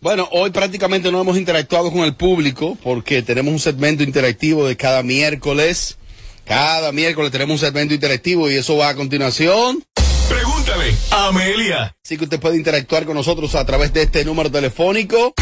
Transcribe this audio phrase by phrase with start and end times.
[0.00, 4.74] Bueno, hoy prácticamente no hemos interactuado con el público porque tenemos un segmento interactivo de
[4.74, 5.98] cada miércoles.
[6.46, 9.84] Cada miércoles tenemos un segmento interactivo y eso va a continuación.
[11.10, 11.94] Amelia.
[12.04, 15.34] Así que usted puede interactuar con nosotros a través de este número telefónico.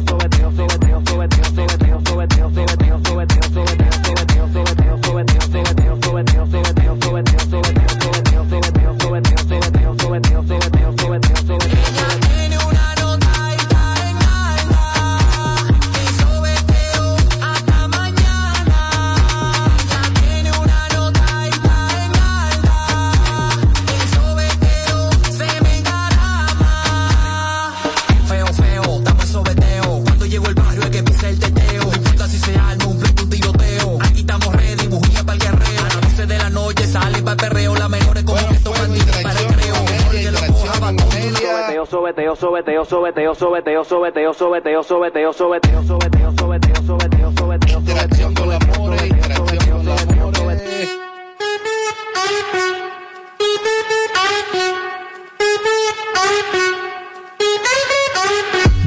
[41.90, 48.48] Sobeteo, sobeteo, sobeteo, sobeteo, sobeteo, sobeteo, sobeteo, sobeteo, sobeteo, sobeteo, sobeteo, sobeteo, sobeteo, Interacción con
[48.48, 50.60] la more, interacción con la more.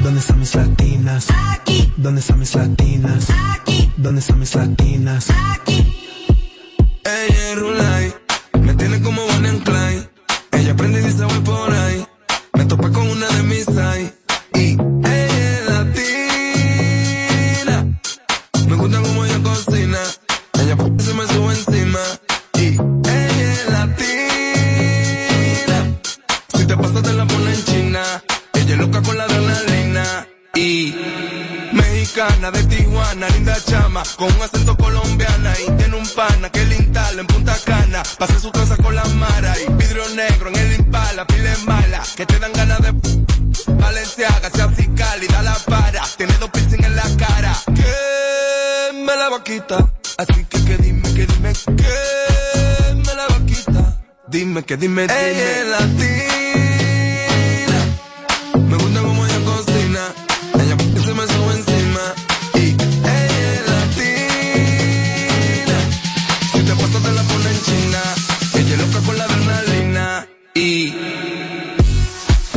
[0.02, 1.26] ¿Dónde están mis latinas?
[1.50, 1.92] Aquí.
[1.98, 3.28] ¿Dónde están mis latinas?
[3.52, 3.92] Aquí.
[3.98, 5.28] ¿Dónde están mis latinas?
[7.04, 8.14] Ella es Rulay,
[8.62, 10.03] me tiene como Bonnie and
[54.66, 55.30] que dime, dime.
[55.30, 55.98] Ella es latina.
[58.68, 60.14] Me gusta como ella cocina.
[60.54, 62.14] Ella se me sube encima.
[62.54, 64.18] Y ella es latina.
[66.52, 68.02] Si te pasas te la pone en China.
[68.54, 70.26] Ella es loca con la adrenalina.
[70.54, 70.94] Y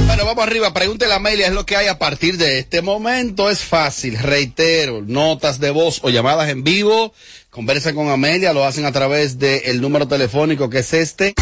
[0.05, 0.73] Bueno, vamos arriba.
[0.73, 3.49] Pregúntele a Amelia, es lo que hay a partir de este momento.
[3.49, 7.13] Es fácil, reitero, notas de voz o llamadas en vivo.
[7.57, 11.33] Conversan con Amelia, lo hacen a través del número telefónico que es este.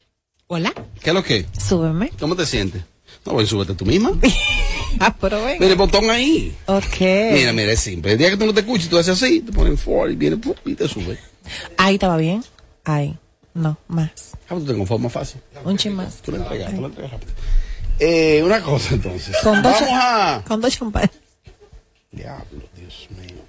[0.49, 0.71] Hola,
[1.03, 1.47] ¿qué es lo que?
[1.59, 2.11] súbeme.
[2.21, 2.83] ¿Cómo te sientes?
[3.25, 4.13] No, voy, súbete tú misma.
[4.99, 5.57] Ah, pero ven.
[5.59, 6.55] Mira el botón ahí.
[6.67, 7.01] Ok.
[7.01, 8.13] Mira, mira, es simple.
[8.13, 10.39] El día que tú no te escuches, tú haces así, te ponen forward y viene
[10.65, 11.19] y te sube.
[11.77, 12.43] Ahí estaba bien.
[12.85, 13.19] Ahí.
[13.57, 14.11] No, más.
[14.49, 15.41] Ah, tú te conformas fácil.
[15.65, 16.17] Un chin más.
[16.17, 17.33] Tú lo entregas, tú lo entregas rápido.
[17.99, 19.35] Eh, una cosa entonces.
[19.43, 20.43] Con dos, Vamos a...
[20.47, 21.11] con dos champán.
[22.13, 23.43] Diablo, Dios mío.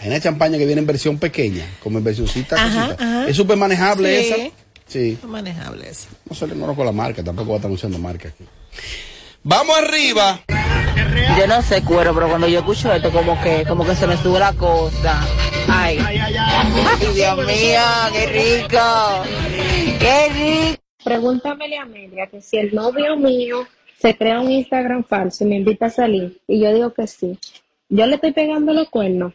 [0.00, 2.56] Hay una champaña que viene en versión pequeña, como en versioncita.
[2.56, 3.26] Ajá.
[3.28, 4.30] Es súper manejable Sí.
[4.32, 4.54] esa.
[4.86, 5.18] Sí.
[5.26, 6.06] Manejable eso.
[6.28, 8.44] No se le conozco la marca, tampoco va a estar anunciando marca aquí.
[9.44, 10.40] Vamos arriba.
[11.36, 14.16] Yo no sé cuero, pero cuando yo escucho esto como que, como que se me
[14.16, 15.20] sube la cosa.
[15.68, 16.34] Ay, ay,
[17.14, 17.80] Dios mío,
[18.12, 18.78] qué rico,
[19.98, 20.82] qué rico.
[21.02, 23.66] Pregúntamele a Amelia que si el novio mío
[23.98, 27.38] se crea un Instagram falso y me invita a salir, y yo digo que sí,
[27.88, 29.32] yo le estoy pegando los cuernos.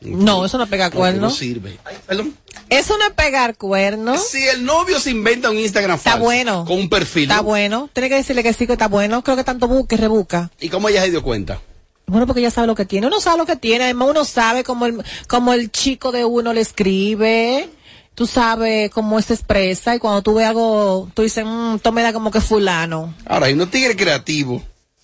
[0.00, 1.36] No, eso no es pegar No cuernos.
[1.36, 1.78] sirve.
[1.84, 2.34] Ay, perdón.
[2.70, 4.26] Eso no es pegar cuernos.
[4.28, 6.64] Si el novio se inventa un Instagram Está falso, bueno.
[6.66, 7.42] con un perfil, Está ¿no?
[7.44, 7.90] bueno.
[7.92, 9.22] Tiene que decirle que sí, que está bueno.
[9.22, 10.50] Creo que tanto busque, rebusca.
[10.60, 11.60] ¿y cómo ella se dio cuenta?
[12.06, 13.06] Bueno, porque ella sabe lo que tiene.
[13.06, 13.84] Uno sabe lo que tiene.
[13.84, 17.68] Además, uno sabe cómo el, cómo el chico de uno le escribe.
[18.14, 19.94] Tú sabes cómo se expresa.
[19.94, 23.14] Y cuando tú ves algo, tú dices, mmm, esto me da como que fulano.
[23.26, 24.62] Ahora, hay unos tigres creativos.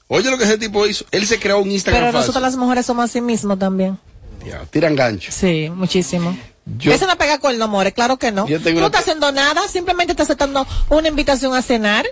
[0.09, 1.05] Oye lo que ese tipo hizo.
[1.11, 2.27] Él se creó un Instagram Pero falso.
[2.29, 3.99] nosotros las mujeres somos así mismos también.
[4.47, 5.31] Ya, tiran gancho.
[5.33, 6.37] Sí, muchísimo.
[6.79, 8.47] Yo- Eso no pega con el more, claro que no.
[8.59, 12.07] Tú no estás haciendo nada, simplemente estás aceptando una invitación a cenar.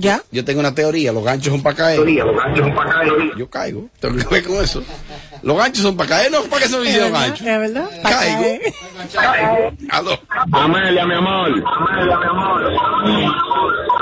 [0.00, 0.22] ¿Ya?
[0.30, 2.00] Yo tengo una teoría, los ganchos son para caer.
[3.36, 4.82] Yo caigo, tengo que ver con eso.
[5.42, 7.46] Los ganchos son para caer, no para que se me Es hicieron verdad, ganchos.
[7.46, 7.90] es verdad.
[8.02, 8.42] Caigo.
[9.12, 9.72] caer.
[9.90, 10.18] Aló.
[10.52, 11.64] Amelia, mi amor.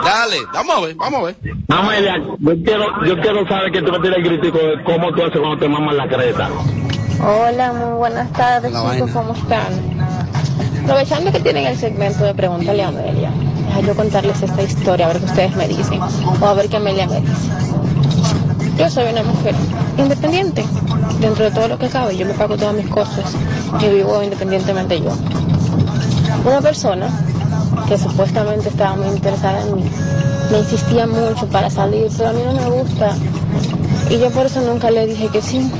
[0.05, 1.37] Dale, vamos a ver, vamos a ver.
[1.69, 5.39] Amelia, yo quiero, yo quiero saber que tú me tienes crítico de cómo tú haces
[5.39, 6.49] cuando te mamas la creta.
[7.21, 9.11] Hola, muy buenas tardes, chicos.
[9.13, 9.97] ¿cómo están?
[10.85, 13.31] Aprovechando que tienen el segmento de Pregúntale a Amelia,
[13.77, 16.01] deja yo contarles esta historia, a ver qué ustedes me dicen,
[16.41, 17.33] o a ver qué Amelia me dice.
[18.79, 19.55] Yo soy una mujer
[19.99, 20.65] independiente,
[21.21, 23.25] dentro de todo lo que cabe, yo me pago todas mis cosas
[23.81, 25.11] y vivo independientemente yo.
[26.45, 27.09] Una persona
[27.89, 29.85] que supuestamente estaba muy interesada en mí,
[30.51, 33.15] me insistía mucho para salir, pero a mí no me gusta,
[34.11, 35.71] y yo por eso nunca le dije que sí,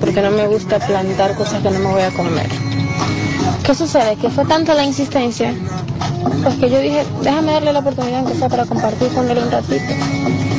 [0.00, 2.48] porque no me gusta plantar cosas que no me voy a comer.
[3.64, 4.16] ¿Qué sucede?
[4.16, 5.54] Que fue tanta la insistencia,
[6.42, 9.50] pues que yo dije, déjame darle la oportunidad aunque sea para compartir con él un
[9.50, 9.92] ratito.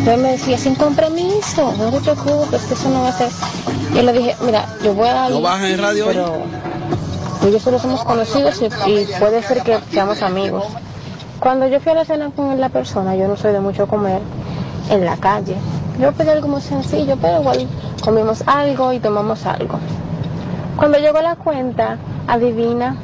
[0.08, 3.30] Él me decía, sin compromiso, no te preocupes, que eso no va a ser.
[3.94, 6.14] Yo le dije, mira, yo voy a ir, ¿No en radio hoy?
[6.14, 6.34] pero
[7.42, 10.66] tú y yo solo somos conocidos y, y puede ser que seamos amigos.
[11.40, 14.22] Cuando yo fui a la cena con la persona, yo no soy de mucho comer
[14.90, 15.56] en la calle.
[16.00, 17.68] Yo pedí algo muy sencillo, pero igual
[18.04, 19.78] comimos algo y tomamos algo.
[20.78, 21.98] Cuando llegó la cuenta,
[22.28, 22.98] adivina,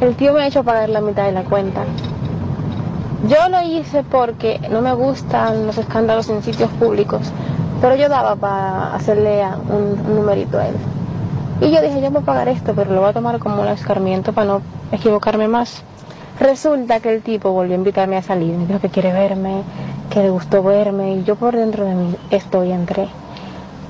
[0.00, 1.82] el tío me ha hecho pagar la mitad de la cuenta.
[3.28, 7.32] Yo lo hice porque no me gustan los escándalos en sitios públicos,
[7.80, 10.76] pero yo daba para hacerle un numerito a él.
[11.60, 13.68] Y yo dije, yo voy a pagar esto, pero lo voy a tomar como un
[13.68, 14.62] escarmiento para no
[14.92, 15.82] equivocarme más.
[16.38, 19.64] Resulta que el tipo volvió a invitarme a salir, me dijo que quiere verme,
[20.10, 23.08] que le gustó verme, y yo por dentro de mí estoy entre,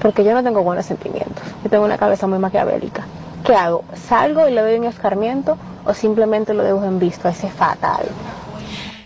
[0.01, 3.05] porque yo no tengo buenos sentimientos, yo tengo una cabeza muy maquiavélica.
[3.45, 3.85] ¿Qué hago?
[4.09, 7.29] ¿Salgo y le doy un escarmiento o simplemente lo dejo en visto?
[7.29, 8.07] Ese es fatal.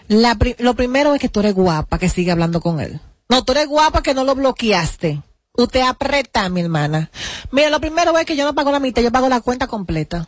[0.08, 3.00] La pri- lo primero es que tú eres guapa, que sigue hablando con él.
[3.29, 5.23] No, tú eres guapa que no lo bloqueaste.
[5.55, 7.11] Usted aprieta, mi hermana.
[7.50, 10.26] Mira, lo primero es que yo no pago la mitad, yo pago la cuenta completa.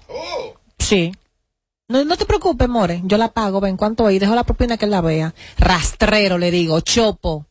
[0.78, 1.12] Sí.
[1.88, 3.00] No, no te preocupes, more.
[3.04, 5.34] Yo la pago, ven cuánto y dejo la propina que él la vea.
[5.58, 7.46] Rastrero, le digo, chopo.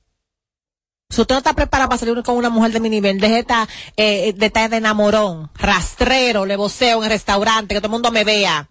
[1.14, 3.68] Si usted no está preparado para salir con una mujer de mi nivel, deje esta,
[3.98, 5.52] eh, de estar de enamorón.
[5.54, 8.68] Rastrero, le voceo en el restaurante, que todo el mundo me vea.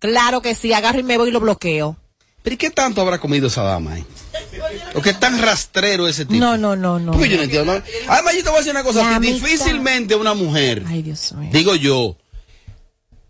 [0.00, 1.96] Claro que sí, agarro y me voy y lo bloqueo.
[2.42, 4.04] ¿Pero y qué tanto habrá comido esa dama, eh?
[4.94, 6.40] ¿O qué tan rastrero ese tipo?
[6.40, 7.12] No, no, no, no.
[7.12, 7.74] Porque yo no entiendo.
[7.74, 7.82] ¿no?
[8.08, 9.20] Además, yo te voy a decir una cosa.
[9.20, 11.50] Difícilmente una mujer, Ay, Dios mío.
[11.52, 12.16] digo yo,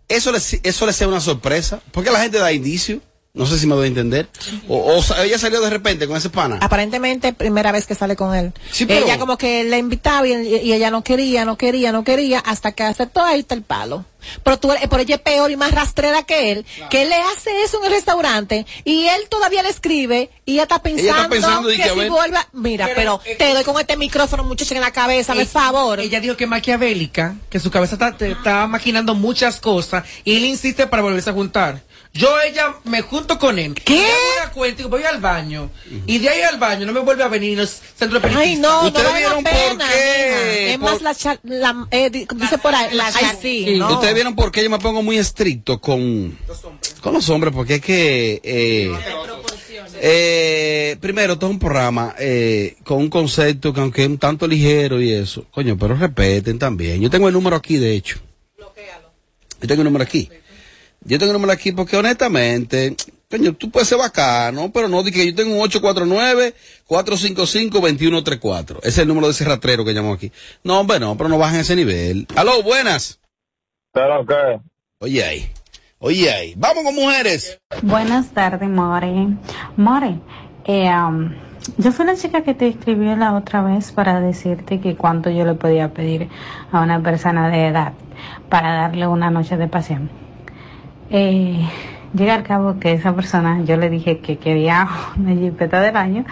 [0.09, 1.81] eso le, eso le sea una sorpresa.
[1.93, 3.01] Porque la gente da indicio.
[3.37, 4.29] No sé si me doy a entender.
[4.67, 6.59] O, ella salió de repente con ese pana.
[6.63, 8.53] Aparentemente, primera vez que sale con él.
[8.73, 12.03] Sí, pero- Ella como que le invitaba y, y ella no quería, no quería, no
[12.03, 14.07] quería, hasta que aceptó, ahí está el palo.
[14.43, 17.63] Pero tú, pero ella es peor y más rastrera que él, que él le hace
[17.63, 21.77] eso en el restaurante y él todavía le escribe y ella está pensando, pensando y
[21.77, 24.81] que, que si vuelva, mira, pero, Pero, eh, te doy con este micrófono muchacho en
[24.81, 26.01] la cabeza, por Ella- favor.
[26.01, 30.35] Ella dijo que es maquiavélica, que su cabeza está, te- está maquinando muchas cosas y
[30.37, 31.83] él insiste para volverse a juntar.
[32.17, 33.75] Yo, ella, me junto con él.
[33.75, 33.95] ¿Qué?
[33.95, 35.71] Me hago una cuenta y voy al baño.
[36.07, 38.57] Y de ahí al baño no me vuelve a venir en el centro de Ay,
[38.57, 40.27] no, no ¿Ustedes vale la vieron por pena, qué?
[40.29, 40.73] mija.
[40.73, 43.95] Es Por- más la, cha- la eh, di- dice por ahí, la ay, sí, no.
[43.95, 46.39] Ustedes vieron por qué yo me pongo muy estricto con,
[47.01, 48.93] con los hombres, porque es que, eh,
[50.01, 54.47] eh, primero, esto es un programa eh, con un concepto que aunque es un tanto
[54.47, 57.01] ligero y eso, coño, pero respeten también.
[57.01, 58.19] Yo tengo el número aquí, de hecho.
[58.59, 60.29] Yo tengo el número aquí.
[61.07, 62.97] Yo tengo el número aquí porque honestamente,
[63.31, 65.61] coño, tú puedes ser bacano, pero no, di que yo tengo un
[66.89, 68.79] 849-455-2134.
[68.79, 70.33] Ese es el número de ese ratrero que llamó aquí.
[70.65, 72.27] No, hombre, no, pero no bajen ese nivel.
[72.35, 73.21] Aló, buenas.
[73.93, 74.59] ¿Pero qué?
[74.99, 75.49] Oye ahí.
[76.01, 76.55] Oye ahí.
[76.57, 77.61] Vamos con mujeres.
[77.83, 79.29] Buenas tardes, More.
[79.77, 80.19] More,
[80.65, 81.33] eh, um,
[81.79, 85.45] yo fui la chica que te escribió la otra vez para decirte que cuánto yo
[85.45, 86.29] le podía pedir
[86.73, 87.93] a una persona de edad
[88.49, 90.26] para darle una noche de pasión.
[91.11, 91.69] Eh,
[92.15, 96.25] llega al cabo que esa persona, yo le dije que quería una jipeta del año,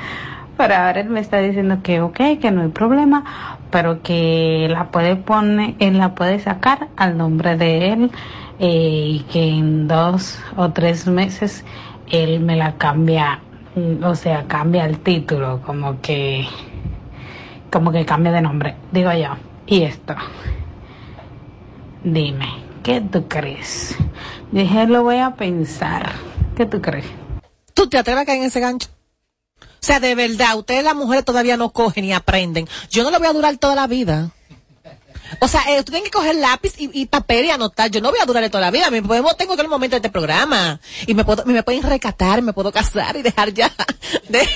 [0.56, 4.90] pero ahora él me está diciendo que ok, que no hay problema, pero que la
[4.90, 8.10] puede poner, él la puede sacar al nombre de él
[8.58, 11.64] eh, y que en dos o tres meses
[12.10, 13.40] él me la cambia,
[13.74, 16.46] mm, o sea, cambia el título, como que,
[17.70, 19.30] como que cambia de nombre, digo yo.
[19.66, 20.14] Y esto.
[22.04, 23.94] Dime, ¿qué tú crees?
[24.52, 26.12] Dije, lo voy a pensar.
[26.56, 27.06] ¿Qué tú crees?
[27.74, 28.88] ¿Tú te atreves a caer en ese gancho?
[29.60, 32.68] O sea, de verdad, ustedes las mujeres todavía no cogen ni aprenden.
[32.90, 34.30] Yo no lo voy a durar toda la vida.
[35.40, 37.90] O sea, eh, tú tienes que coger lápiz y, y papel y anotar.
[37.90, 38.90] Yo no voy a durar toda la vida.
[38.90, 40.78] Me podemos, tengo que el momento de este programa.
[41.06, 43.72] Y me puedo, me pueden recatar, me puedo casar y dejar ya,
[44.28, 44.48] de-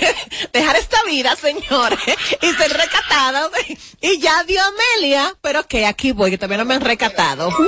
[0.53, 1.99] dejar esta vida, señores.
[2.43, 3.49] Y ser recatada.
[4.01, 5.35] Y ya dio Amelia.
[5.41, 7.51] Pero que aquí voy, que todavía no me han recatado.
[7.51, 7.67] ¡Wow!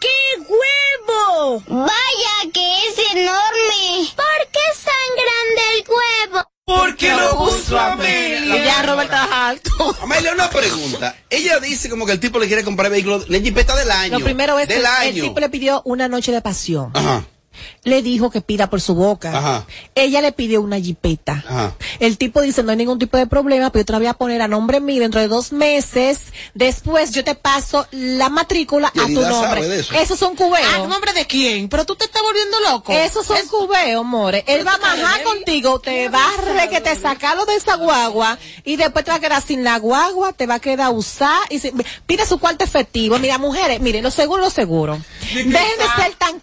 [0.00, 0.08] ¡Qué
[0.40, 1.62] huevo!
[1.68, 4.08] Vaya que es enorme.
[4.16, 6.48] ¿Por qué es tan grande el huevo?
[6.64, 8.64] ¿Por qué lo puso Amelia?
[8.64, 9.96] Ya Robert está alto.
[10.02, 11.16] Amelia, una pregunta.
[11.30, 14.18] Ella dice como que el tipo le quiere comprar vehículo, la jipeta del año.
[14.18, 15.22] Lo primero es que del el, el año.
[15.24, 16.90] tipo le pidió una noche de pasión.
[16.94, 17.24] Ajá,
[17.84, 19.36] Le dijo que pida por su boca.
[19.36, 19.66] Ajá.
[19.94, 21.44] Ella le pidió una jipeta.
[21.46, 21.74] ajá.
[22.00, 24.14] El tipo dice, no hay ningún tipo de problema, pero yo te la voy a
[24.14, 26.20] poner a nombre mío dentro de dos meses.
[26.54, 29.78] Después yo te paso la matrícula a tu nombre.
[29.80, 29.94] eso.
[29.94, 30.74] Esos son cubeos.
[30.74, 31.68] ¿A nombre de quién?
[31.68, 32.92] Pero tú te estás volviendo loco.
[32.92, 34.44] Esos son cubeos, more.
[34.46, 38.38] Él va a majar contigo, te va a re que te sacarlo de esa guagua
[38.64, 41.58] y después te va a quedar sin la guagua, te va a quedar usar y
[41.58, 41.72] se-
[42.06, 43.18] pide su cuarto efectivo.
[43.18, 44.98] Mira, mujeres, miren, lo seguro, lo seguro.
[45.32, 46.40] Dejen de ser tan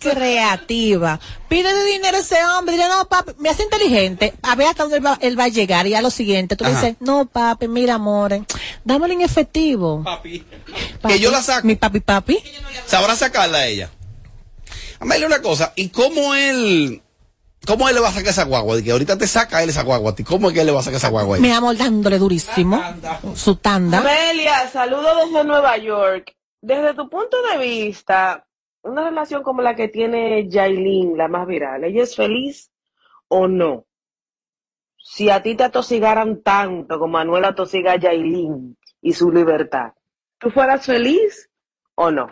[1.05, 1.19] creativa.
[1.47, 4.97] Pídele dinero a ese hombre, dile, no, papi, me hace inteligente, a ver hasta dónde
[4.97, 7.67] él va, él va a llegar y a lo siguiente, tú le dices, no, papi,
[7.67, 8.43] mira, amores,
[8.83, 10.03] dámelo en efectivo.
[11.07, 11.67] Que yo la saco.
[11.67, 12.39] Mi papi, papi.
[12.85, 13.89] Sabrá sacarla a ella.
[15.00, 17.01] Amelia, una cosa, ¿y cómo él,
[17.65, 18.75] cómo él le va a sacar esa guagua?
[18.75, 20.24] De que ahorita te saca él esa guagua a ti.
[20.24, 21.57] ¿Cómo es que él le va a sacar esa guagua ella?
[21.57, 22.81] amor, dándole durísimo.
[23.35, 24.00] Su tanda.
[24.00, 26.33] Amelia, saludos desde Nueva York.
[26.62, 28.45] Desde tu punto de vista,
[28.85, 32.71] una relación como la que tiene Yailin, la más viral, ¿ella es feliz
[33.27, 33.85] o no?
[34.97, 39.93] Si a ti te atosigaran tanto como Manuel atosiga a Yailin y su libertad,
[40.37, 41.49] ¿tú fueras feliz
[41.95, 42.27] o no?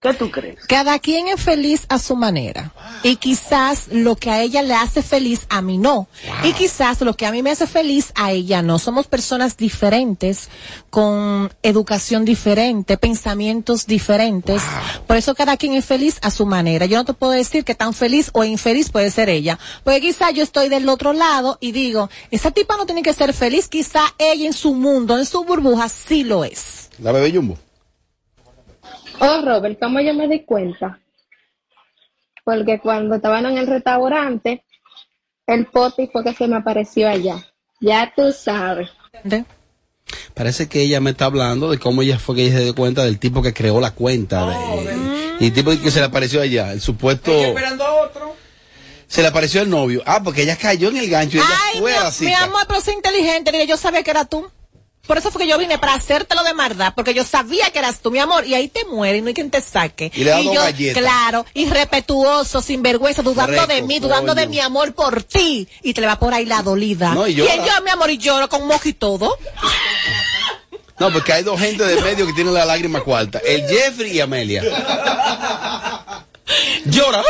[0.00, 0.64] ¿Qué tú crees?
[0.68, 2.72] Cada quien es feliz a su manera.
[3.02, 6.06] Y quizás lo que a ella le hace feliz, a mí no.
[6.44, 8.78] Y quizás lo que a mí me hace feliz, a ella no.
[8.78, 10.50] Somos personas diferentes,
[10.90, 14.62] con educación diferente, pensamientos diferentes.
[15.08, 16.86] Por eso cada quien es feliz a su manera.
[16.86, 19.58] Yo no te puedo decir que tan feliz o infeliz puede ser ella.
[19.82, 23.34] Porque quizás yo estoy del otro lado y digo, esa tipa no tiene que ser
[23.34, 23.66] feliz.
[23.66, 26.88] Quizá ella en su mundo, en su burbuja, sí lo es.
[27.00, 27.58] La bebé Jumbo.
[29.20, 31.00] Oh, Robert, ¿cómo yo me di cuenta?
[32.44, 34.64] Porque cuando estaban en el restaurante,
[35.46, 37.36] el poti fue que se me apareció allá.
[37.80, 38.88] Ya tú sabes.
[40.34, 43.04] Parece que ella me está hablando de cómo ella fue que ella se dio cuenta
[43.04, 44.46] del tipo que creó la cuenta.
[44.46, 44.96] de,
[45.40, 47.32] y el tipo que se le apareció allá, el supuesto...
[47.32, 48.36] esperando a otro.
[49.06, 50.02] Se le apareció el novio.
[50.06, 52.34] Ah, porque ella cayó en el gancho y ella Ay, fue mi, a la mi
[52.34, 53.52] amor, pero soy inteligente.
[53.52, 54.50] Mira, yo sabía que era tú.
[55.08, 58.00] Por eso fue que yo vine para hacértelo de maldad, porque yo sabía que eras
[58.00, 60.12] tú, mi amor, y ahí te mueres, no hay quien te saque.
[60.14, 61.02] Y le dos yo, galletas.
[61.02, 66.06] claro, irrespetuoso, sinvergüenza, dudando de mí, dudando de mi amor por ti, y te le
[66.06, 67.14] va por ahí la dolida.
[67.14, 67.54] No, y y llora.
[67.54, 69.34] él yo, mi amor, y lloro con mojo y todo.
[70.98, 73.38] No, porque hay dos gente de medio que tienen la lágrima cuarta.
[73.38, 74.62] El Jeffrey y Amelia.
[76.86, 77.22] Llora.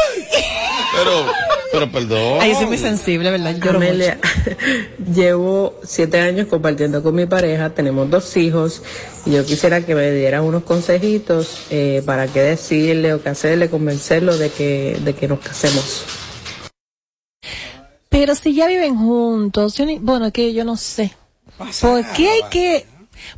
[0.98, 1.26] Pero,
[1.72, 2.38] pero perdón.
[2.40, 3.54] Ay, soy muy sensible, ¿verdad?
[3.56, 4.18] Lloro Amelia,
[5.14, 8.82] llevo siete años compartiendo con mi pareja, tenemos dos hijos
[9.26, 13.68] y yo quisiera que me dieran unos consejitos eh, para qué decirle o qué hacerle,
[13.70, 16.04] convencerlo de que, de que nos casemos.
[18.08, 21.12] Pero si ya viven juntos, yo ni- bueno, es que yo no sé.
[21.80, 22.86] ¿Por qué hay que,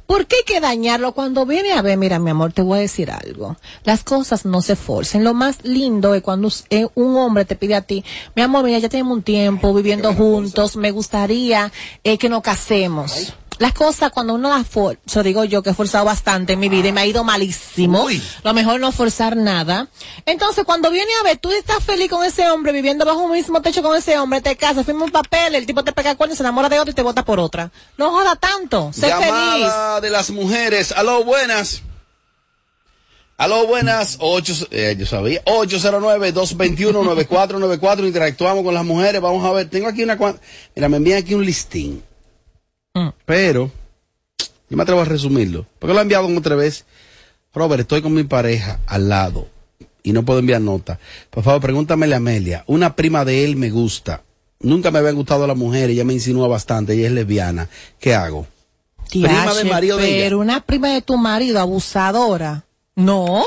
[0.06, 1.98] por qué hay que dañarlo cuando viene a ver?
[1.98, 3.56] Mira, mi amor, te voy a decir algo.
[3.84, 5.24] Las cosas no se forcen.
[5.24, 8.78] Lo más lindo es cuando eh, un hombre te pide a ti, mi amor, mira,
[8.78, 11.72] ya tenemos un tiempo viviendo juntos, me gustaría
[12.04, 13.34] eh, que nos casemos.
[13.60, 16.88] Las cosas cuando uno las forza, digo yo que he forzado bastante en mi vida
[16.88, 18.08] y me ha ido malísimo.
[18.42, 19.88] Lo mejor no forzar nada.
[20.24, 23.60] Entonces, cuando viene a ver, tú estás feliz con ese hombre, viviendo bajo un mismo
[23.60, 26.42] techo con ese hombre, te casas, firma un papel, el tipo te pega cuerno, se
[26.42, 27.70] enamora de otro y te vota por otra.
[27.98, 29.26] No joda tanto, sé feliz.
[29.26, 30.92] Llamada de las mujeres.
[30.92, 31.82] Aló, buenas.
[33.36, 34.16] Aló, buenas.
[34.20, 35.44] Ocho, eh, yo sabía.
[35.44, 38.06] 809-221-9494.
[38.06, 39.20] Interactuamos con las mujeres.
[39.20, 39.68] Vamos a ver.
[39.68, 40.16] Tengo aquí una.
[40.74, 42.02] Mira, me envían aquí un listín.
[43.24, 43.70] Pero,
[44.68, 45.66] yo me atrevo a resumirlo.
[45.78, 46.84] Porque lo he enviado como otra vez.
[47.54, 49.48] Robert, estoy con mi pareja al lado.
[50.02, 50.98] Y no puedo enviar nota.
[51.30, 52.64] Por favor, pregúntamele a Amelia.
[52.66, 54.22] Una prima de él me gusta.
[54.60, 55.90] Nunca me habían gustado las mujeres.
[55.90, 56.94] Ella me insinúa bastante.
[56.94, 57.68] Ella es lesbiana.
[57.98, 58.46] ¿Qué hago?
[59.10, 60.24] prima Tiache, marido de ella.
[60.24, 62.64] Pero una prima de tu marido, abusadora.
[62.94, 63.44] No.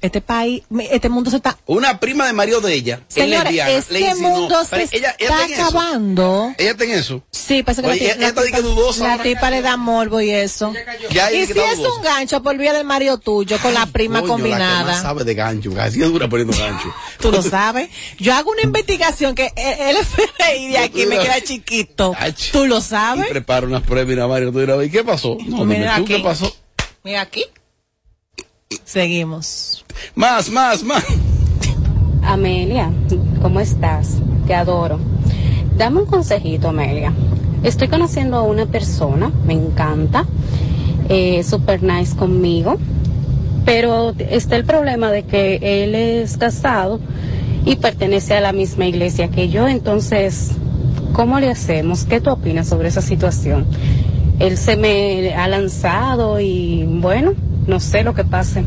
[0.00, 1.56] Este país, este mundo se está...
[1.66, 4.88] Una prima de Mario de ella, es Señora, lesbiana, este le insinuó- mundo se ella,
[4.92, 5.62] ella está está en eso.
[5.62, 6.54] acabando.
[6.58, 7.22] Ella está en eso.
[7.30, 10.20] Sí, parece que Oye, la, ella- está la que dudosa la tipa le da morbo
[10.20, 10.72] y eso.
[11.10, 11.96] Ya y si está es dudosa.
[11.96, 15.00] un gancho por vía del Mario tuyo con la prima Coño, La que combinada.
[15.02, 16.92] sabe de gancho, así es dura poniendo gancho.
[17.20, 17.90] Tú lo sabes.
[18.18, 22.12] Yo hago una investigación que el el FBI de aquí me queda chiquito.
[22.50, 23.26] Tú lo Y sabes.
[23.28, 25.36] prepara unas pruebas y una Mario, tú dirás, ¿y qué pasó?
[25.46, 26.06] No, Mira aquí.
[26.06, 26.52] ¿qué pasó?
[27.04, 27.44] Mira aquí.
[28.84, 29.84] Seguimos.
[30.14, 31.04] Más, más, más.
[32.22, 32.90] Amelia,
[33.42, 34.16] ¿cómo estás?
[34.46, 34.98] Te adoro.
[35.76, 37.12] Dame un consejito, Amelia.
[37.62, 40.24] Estoy conociendo a una persona, me encanta,
[41.08, 42.78] eh, super nice conmigo,
[43.64, 47.00] pero está el problema de que él es casado
[47.64, 50.52] y pertenece a la misma iglesia que yo, entonces,
[51.12, 52.04] ¿cómo le hacemos?
[52.04, 53.66] ¿Qué tú opinas sobre esa situación?
[54.40, 57.34] Él se me ha lanzado y bueno,
[57.66, 58.64] no sé lo que pase.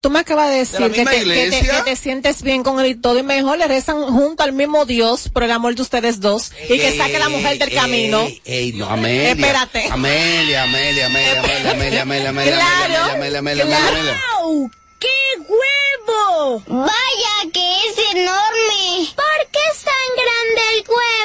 [0.00, 1.76] Tú me acabas de decir que te, que te- iglesia?
[1.84, 4.84] que te sientes bien con él y todo, y mejor le rezan junto al mismo
[4.86, 8.26] Dios por el amor de ustedes dos y que saque la mujer del Ey, camino.
[8.44, 9.30] Ey, no, Amelia.
[9.32, 9.88] Espérate.
[9.90, 14.20] Amelia, Amelia, Amelia, Amelia, Amelia, Amelia, Amelia, Claro, Amelia, Amelia, Amelia, Amelia.
[14.44, 14.70] ¡Wow!
[15.00, 15.08] ¡Qué
[15.48, 16.62] huevo!
[16.68, 19.08] Vaya que es enorme.
[19.16, 20.84] ¿Por qué es tan grande el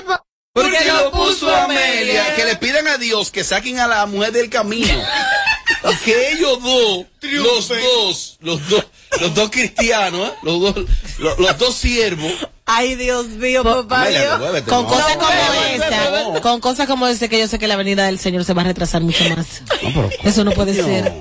[0.09, 0.22] huevo?
[0.53, 2.35] Porque lo puso Amelia.
[2.35, 4.93] Que le pidan a Dios que saquen a la mujer del camino.
[5.89, 8.85] Y que ellos dos, los dos, los dos,
[9.21, 10.33] los dos cristianos, ¿eh?
[10.43, 10.75] los dos,
[11.19, 12.33] los, los dos siervos.
[12.65, 14.87] Ay, Dios mío, papá Amelia, Con no.
[14.87, 15.63] cosas como No,
[16.33, 18.61] esa, con cosas como esa que yo sé que la venida del Señor se va
[18.61, 19.63] a retrasar mucho más.
[19.81, 21.13] pero Eso no puede ser.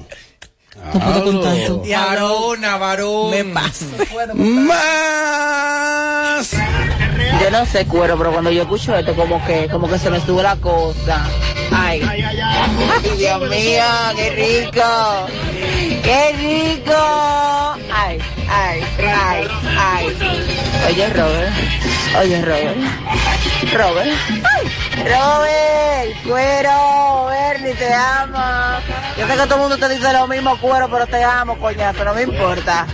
[0.77, 1.83] No puedo con tanto.
[1.89, 3.31] Varona, varón.
[3.31, 3.85] Me pasa.
[4.35, 4.93] Más.
[7.43, 10.21] Yo no sé, cuero, pero cuando yo escucho esto, como que, como que se me
[10.21, 11.27] sube la cosa.
[11.71, 12.23] Ay, ay,
[13.17, 13.85] Dios mío,
[14.17, 15.27] qué rico,
[16.03, 16.95] qué rico.
[17.95, 19.49] Ay, ay, ay,
[19.79, 20.07] ay.
[20.89, 21.53] Oye, Robert,
[22.21, 22.77] oye, Robert,
[23.73, 28.39] Robert, ay, Robert, cuero, Bernie, te amo.
[29.19, 32.05] Yo sé que todo el mundo te dice lo mismo, cuero, pero te amo, coñazo,
[32.05, 32.87] no me importa.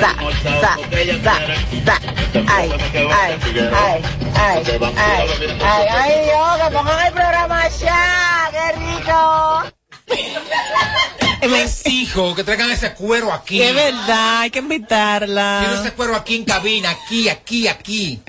[0.00, 0.14] Sa,
[0.60, 0.76] sa,
[1.22, 1.38] sa,
[1.84, 1.98] sa.
[2.48, 4.02] Ay, ay, ay,
[4.34, 4.62] ay,
[4.96, 5.28] ay,
[5.60, 9.62] ay, ay, Dios, que pongan el programa ya, qué rico.
[11.48, 13.60] Me exijo que traigan ese cuero aquí.
[13.60, 15.74] Es verdad, hay que Quiero invitarla.
[15.80, 18.22] ese cuero aquí en cabina, aquí, aquí, aquí.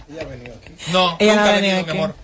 [0.91, 1.91] No, Ella no nunca ha ha venido venido, aquí.
[1.91, 2.15] mi amor.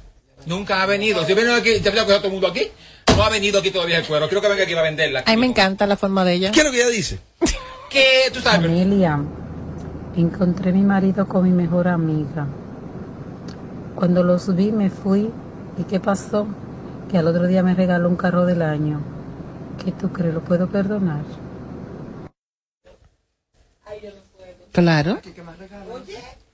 [0.50, 1.24] Nunca ha venido.
[1.26, 2.72] Si viene aquí, te voy a coger a todo el mundo aquí.
[3.16, 4.28] No ha venido aquí todavía el cuero.
[4.28, 5.24] Quiero que venga aquí a venderla.
[5.28, 6.52] A mí me encanta la forma de ella.
[6.52, 7.20] ¿Qué es lo que ella dice?
[7.90, 8.60] Que tú sabes.
[8.60, 9.20] Amelia,
[10.16, 12.46] encontré mi marido con mi mejor amiga.
[13.96, 15.32] Cuando los vi me fui.
[15.78, 16.48] ¿Y qué pasó?
[17.10, 19.02] Que al otro día me regaló un carro del año.
[19.84, 20.34] ¿Qué tú crees?
[20.34, 21.24] ¿Lo puedo perdonar?
[24.72, 25.20] Claro.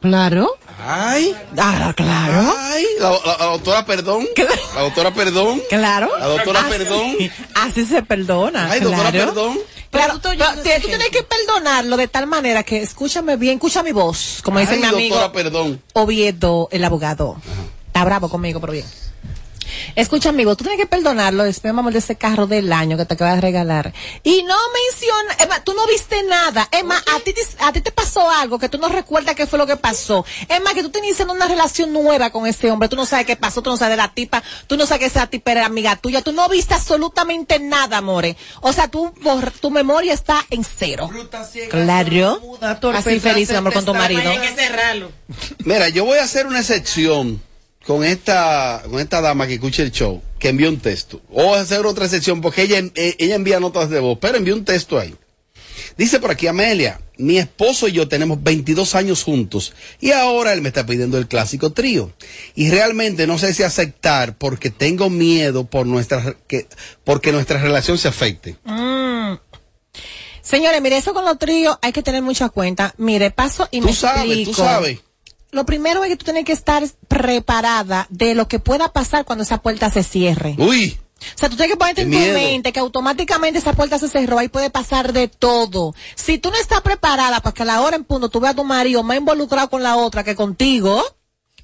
[0.10, 0.56] Claro.
[0.88, 1.36] Ay.
[1.58, 2.54] Ah, claro.
[2.60, 4.28] Ay, la, la- la doctora Perdón.
[4.76, 5.62] La doctora Perdón.
[5.70, 6.10] Claro.
[6.20, 7.15] La doctora Así- Perdón.
[7.56, 8.70] Así se perdona.
[8.72, 9.26] Ay, doctora claro.
[9.34, 9.58] Perdón.
[9.89, 14.41] Claro, pero tú tienes que perdonarlo de tal manera que escúchame bien, escucha mi voz,
[14.44, 15.82] como dice mi amigo doctora Perdón.
[15.94, 17.38] Oviedo, el abogado.
[17.88, 18.86] Está bravo conmigo, pero bien.
[19.95, 23.13] Escucha, amigo, tú tienes que perdonarlo después, amor, de ese carro del año que te
[23.13, 23.93] acabas de regalar.
[24.24, 26.67] Y no menciona, Emma, tú no viste nada.
[26.71, 29.60] Emma, a ti, te- a ti te pasó algo que tú no recuerdas qué fue
[29.60, 30.26] lo que pasó.
[30.50, 33.62] Emma, que tú tenías una relación nueva con ese hombre, tú no sabes qué pasó,
[33.62, 36.21] tú no sabes de la tipa, tú no sabes que esa tipa era amiga tuya,
[36.21, 38.36] tú no viste absolutamente nada, amore.
[38.62, 41.10] O sea, tú, borr- tu memoria está en cero.
[41.69, 42.06] Claro.
[42.95, 44.21] Así feliz, amor, con tu marido.
[44.41, 45.12] Hay que cerrarlo.
[45.60, 47.41] Mira, yo voy a hacer una excepción
[47.86, 51.21] con esta, con esta dama que escucha el show, que envió un texto.
[51.32, 54.65] O hacer otra excepción porque ella, eh, ella envía notas de voz, pero envió un
[54.65, 55.15] texto ahí.
[55.98, 60.62] Dice por aquí Amelia, mi esposo y yo tenemos 22 años juntos y ahora él
[60.62, 62.12] me está pidiendo el clásico trío.
[62.56, 66.67] Y realmente no sé si aceptar porque tengo miedo por nuestra, que,
[67.04, 68.58] porque nuestra relación se afecte.
[68.63, 69.36] Mm.
[70.41, 72.93] Señores, mire, eso con los tríos hay que tener mucha cuenta.
[72.98, 74.54] Mire, paso y Tú me sabes, tú explico.
[74.63, 75.00] sabes.
[75.56, 79.46] Lo primero es que tú tienes que estar preparada de lo que pueda pasar cuando
[79.46, 80.54] esa puerta se cierre.
[80.58, 81.00] Uy.
[81.18, 82.34] O sea, tú tienes que ponerte en tu miedo.
[82.34, 85.96] mente que automáticamente esa puerta se cerró y puede pasar de todo.
[86.15, 88.58] Si tú no estás preparada para que a la hora en punto tú veas a
[88.58, 91.02] tu marido más involucrado con la otra que contigo,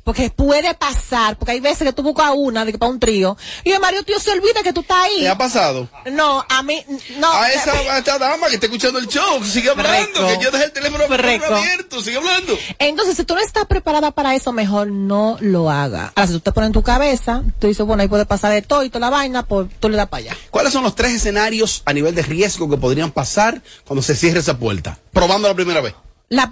[0.03, 3.37] Porque puede pasar, porque hay veces que tú buscas una de que para un trío
[3.63, 5.19] y el marido tío se olvida que tú estás ahí.
[5.19, 5.87] ¿Te ha pasado?
[6.11, 6.83] No, a mí,
[7.17, 7.31] no.
[7.31, 10.27] A esa, a esta dama que está escuchando el show, sigue hablando, Freco.
[10.27, 12.57] que yo dejé el teléfono abierto, sigue hablando.
[12.79, 16.11] Entonces, si tú no estás preparada para eso, mejor no lo hagas.
[16.15, 18.61] Ahora, si tú te pones en tu cabeza, tú dices, bueno, ahí puede pasar de
[18.63, 20.37] todo y toda la vaina, pues tú le das para allá.
[20.49, 24.39] ¿Cuáles son los tres escenarios a nivel de riesgo que podrían pasar cuando se cierre
[24.39, 24.97] esa puerta?
[25.13, 25.93] Probando la primera vez.
[26.29, 26.49] La,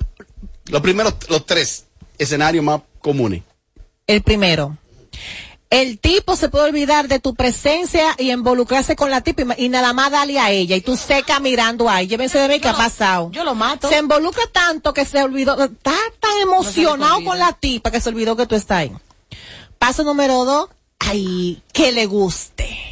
[0.65, 1.85] Los primeros, los tres
[2.19, 3.41] escenarios más comunes.
[4.05, 4.77] el primero.
[5.69, 9.93] El tipo se puede olvidar de tu presencia y involucrarse con la tipa y, nada
[9.93, 12.07] más darle a ella y tú seca mirando ahí.
[12.07, 13.29] Llévense de mí qué ha pasado.
[13.31, 13.87] Yo lo mato.
[13.87, 18.35] Se involucra tanto que se olvidó, está tan emocionado con la tipa que se olvidó
[18.35, 18.91] que tú estás ahí.
[19.77, 22.88] Paso número dos, ay, que le guste.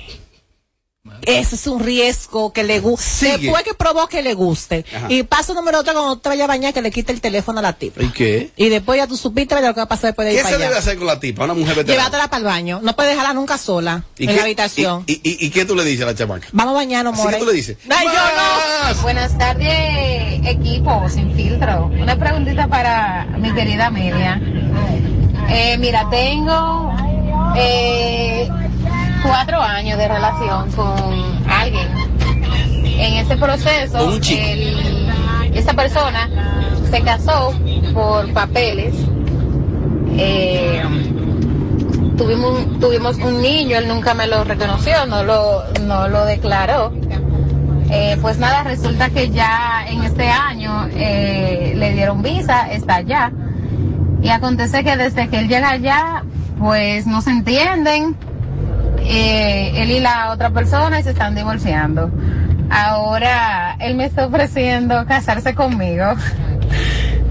[1.23, 3.38] Ese es un riesgo que le guste.
[3.38, 4.86] Después que probó que le guste.
[4.95, 5.08] Ajá.
[5.10, 7.62] Y paso número otro, cuando te vaya a bañar, que le quite el teléfono a
[7.62, 8.03] la tipa.
[8.03, 8.51] ¿Y qué?
[8.56, 10.43] Y después ya tú supiste de lo que va a pasar después de ir ¿Qué
[10.43, 10.80] para se debe allá.
[10.80, 12.03] hacer con la tipa, una mujer veterana?
[12.03, 12.80] Llévatela para el baño.
[12.84, 15.03] No puedes dejarla nunca sola en qué- la habitación.
[15.08, 16.47] ¿Y, y, y qué tú le dices a la chamaca?
[16.51, 17.38] Vamos a bañarnos, more.
[17.38, 17.77] tú le dices.
[17.89, 18.13] Ay, yo
[18.95, 19.01] no.
[19.01, 21.88] Buenas tardes, equipo sin filtro.
[21.88, 24.39] Una preguntita para mi querida Amelia.
[25.49, 26.93] Eh, mira, tengo
[27.58, 28.49] eh,
[29.28, 30.94] cuatro años de relación con
[31.50, 31.88] alguien.
[32.86, 34.00] En ese proceso,
[34.38, 35.10] el-
[35.54, 36.30] esa persona
[36.90, 37.54] se casó
[37.94, 38.96] por papeles.
[40.18, 40.82] Eh,
[42.18, 46.92] tuvimos, un, tuvimos un niño, él nunca me lo reconoció, no lo, no lo declaró.
[47.90, 53.32] Eh, pues nada, resulta que ya en este año eh, le dieron visa, está allá.
[54.22, 56.24] Y acontece que desde que él llega allá,
[56.60, 58.16] pues no se entienden.
[59.08, 62.12] Eh, él y la otra persona y se están divorciando.
[62.70, 66.06] Ahora él me está ofreciendo casarse conmigo.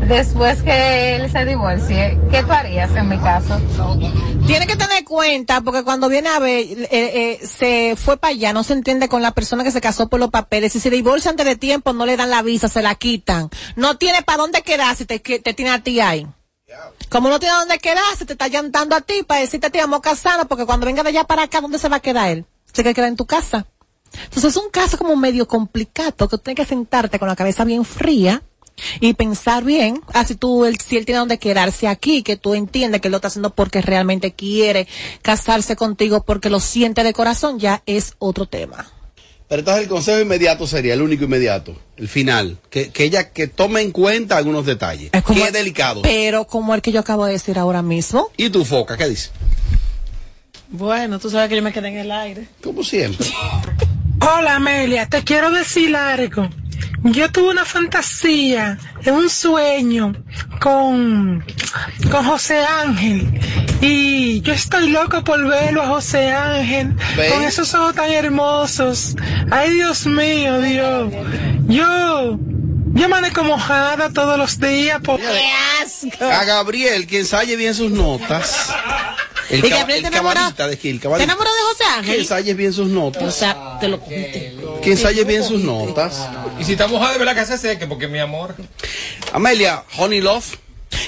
[0.08, 3.60] Después que él se divorcie, ¿qué harías en mi caso?
[4.46, 8.52] Tiene que tener cuenta, porque cuando viene a ver, eh, eh, se fue para allá,
[8.52, 10.72] no se entiende con la persona que se casó por los papeles.
[10.72, 13.50] Si se divorcia antes de tiempo, no le dan la visa, se la quitan.
[13.74, 16.26] No tiene para dónde quedarse, te, te tiene a ti ahí.
[17.08, 20.46] Como no tiene dónde quedarse, te está llantando a ti para decirte te amo casado,
[20.46, 22.46] porque cuando venga de allá para acá, ¿dónde se va a quedar él?
[22.72, 23.66] Se quedar en tu casa.
[24.24, 27.64] Entonces es un caso como medio complicado, que tú tienes que sentarte con la cabeza
[27.64, 28.42] bien fría
[29.00, 33.00] y pensar bien, así tú, él, si él tiene donde quedarse aquí, que tú entiendes
[33.00, 34.86] que él lo está haciendo porque realmente quiere
[35.22, 38.86] casarse contigo, porque lo siente de corazón, ya es otro tema.
[39.48, 43.46] Pero entonces el consejo inmediato sería, el único inmediato, el final, que, que ella que
[43.46, 45.10] tome en cuenta algunos detalles.
[45.24, 46.02] como- que es delicado.
[46.02, 48.28] Pero como el que yo acabo de decir ahora mismo.
[48.36, 49.30] ¿Y tu foca qué dice?
[50.68, 52.48] Bueno, tú sabes que yo me quedé en el aire.
[52.62, 53.24] Como siempre.
[54.20, 56.48] Hola Amelia, te quiero decir algo.
[57.02, 60.12] Yo tuve una fantasía, un sueño
[60.60, 61.44] con,
[62.10, 63.40] con José Ángel.
[63.80, 67.32] Y yo estoy loco por verlo a José Ángel ¿Ves?
[67.32, 69.14] con esos ojos tan hermosos.
[69.50, 71.12] Ay, Dios mío, Dios.
[71.68, 72.38] Yo,
[72.94, 75.20] yo amanezco mojada todos los días por...
[76.20, 78.72] A Gabriel, que ensaye bien sus notas.
[79.50, 81.84] El, ¿Y cab- Gabriel el te enamora- cabalista de aquí, el ¿Te enamoró de José
[81.84, 82.20] Que Ángel?
[82.20, 83.22] ensaye bien sus notas.
[83.22, 84.56] O sea, te lo conté.
[84.82, 86.28] Que ensaye bien sus notas.
[86.58, 88.54] Y si está mojada, de verdad que se seque, porque mi amor.
[89.32, 90.58] Amelia, Honey Love.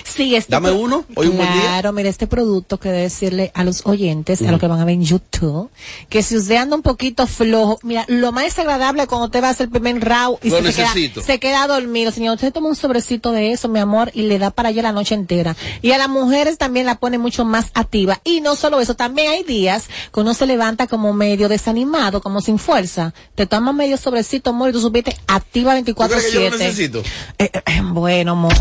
[0.04, 1.62] Sí, este Dame uno, hoy un buen día.
[1.62, 4.84] Claro, mira, este producto que debe decirle a los oyentes, a los que van a
[4.84, 5.70] ver en YouTube,
[6.08, 9.48] que si usted anda un poquito flojo, mira, lo más desagradable es cuando usted va
[9.48, 11.22] a hacer el primer round y Lo se, queda, necesito.
[11.22, 12.10] se queda dormido.
[12.10, 14.92] Señor, usted toma un sobrecito de eso, mi amor, y le da para allá la
[14.92, 15.56] noche entera.
[15.82, 18.20] Y a las mujeres también la pone mucho más activa.
[18.24, 22.40] Y no solo eso, también hay días que uno se levanta como medio desanimado, como
[22.40, 23.14] sin fuerza.
[23.36, 26.58] Te tomas medio sobrecito, amor, y tú supiste activa ¿Tú crees que yo lo 24-7.
[26.58, 27.02] necesito?
[27.38, 28.54] Eh, eh, bueno, amor.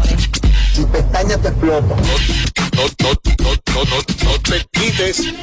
[0.77, 1.95] Tu pestaña te explota.
[1.95, 2.03] No,
[2.75, 5.33] no, no, no, no, no te quites.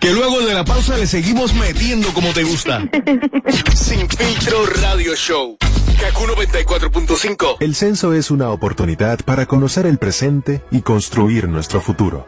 [0.00, 2.88] Que luego de la pausa le seguimos metiendo como te gusta.
[3.74, 5.56] Sin filtro radio show.
[6.00, 7.56] Kaku 94.5.
[7.58, 12.24] El censo es una oportunidad para conocer el presente y construir nuestro futuro.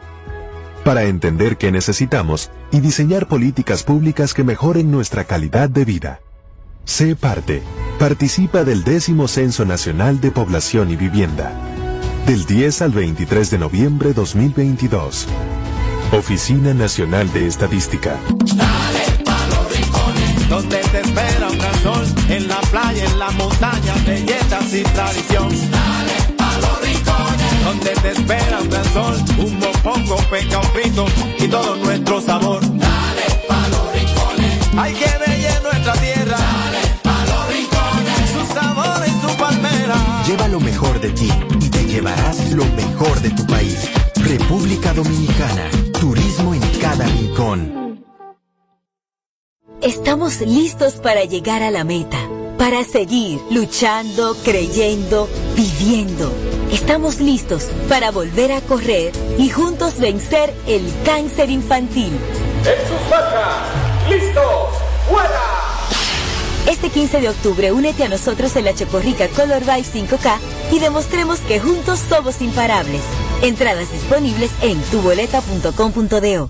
[0.83, 6.19] Para entender qué necesitamos y diseñar políticas públicas que mejoren nuestra calidad de vida.
[6.83, 7.63] Sé parte.
[7.97, 11.53] Participa del décimo Censo Nacional de Población y Vivienda.
[12.25, 15.27] Del 10 al 23 de noviembre 2022.
[16.13, 18.17] Oficina Nacional de Estadística.
[20.49, 25.49] Donde te espera un gran sol, en la playa, en la montaña, belletas y tradición.
[25.49, 27.63] Dale pa' los rincones.
[27.65, 31.05] Donde te espera un gran sol, un mopongo, peca, un frito
[31.39, 32.61] y todo nuestro sabor.
[32.61, 34.77] Dale pa' los rincones.
[34.77, 36.37] Hay que bella en nuestra tierra.
[36.37, 38.29] Dale pa' los rincones.
[38.31, 40.23] Su sabor y su palmera.
[40.27, 41.29] Lleva lo mejor de ti
[41.91, 43.89] llevarás lo mejor de tu país.
[44.15, 45.69] República Dominicana.
[45.99, 48.05] Turismo en cada rincón.
[49.81, 52.17] Estamos listos para llegar a la meta,
[52.57, 56.31] para seguir luchando, creyendo, viviendo.
[56.71, 62.13] Estamos listos para volver a correr y juntos vencer el cáncer infantil.
[62.59, 64.69] En sus marcas, listos,
[65.09, 65.61] fuera.
[66.69, 71.39] Este 15 de octubre únete a nosotros en la Chocorrica Color Vibe 5K y demostremos
[71.39, 73.01] que juntos somos imparables.
[73.41, 76.49] Entradas disponibles en tuboleta.com.do.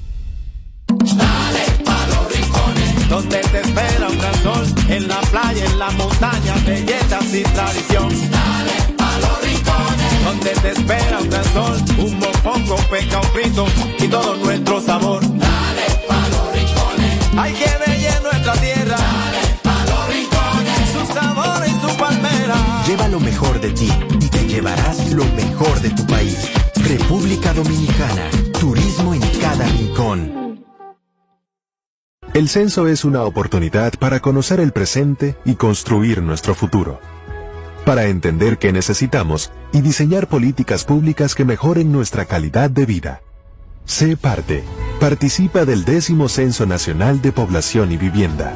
[3.09, 8.09] Donde te espera un gran sol, en la playa, en la montaña, belletas y tradición.
[8.31, 10.23] Dale pa' los rincones.
[10.23, 13.65] Donde te espera un gran sol, un mopongo, peca, un frito
[13.99, 15.21] y todo nuestro sabor.
[15.21, 17.19] Dale pa' los rincones.
[17.37, 17.90] Hay que ver
[22.91, 26.51] Lleva lo mejor de ti y te llevarás lo mejor de tu país.
[26.75, 28.29] República Dominicana.
[28.59, 30.61] Turismo en cada rincón.
[32.33, 36.99] El censo es una oportunidad para conocer el presente y construir nuestro futuro.
[37.85, 43.21] Para entender qué necesitamos y diseñar políticas públicas que mejoren nuestra calidad de vida.
[43.85, 44.65] Sé parte.
[44.99, 48.53] Participa del décimo Censo Nacional de Población y Vivienda.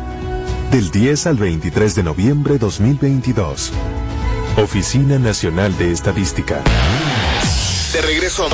[0.71, 3.71] Del 10 al 23 de noviembre 2022.
[4.57, 6.63] Oficina Nacional de Estadística.
[7.91, 8.49] De regreso a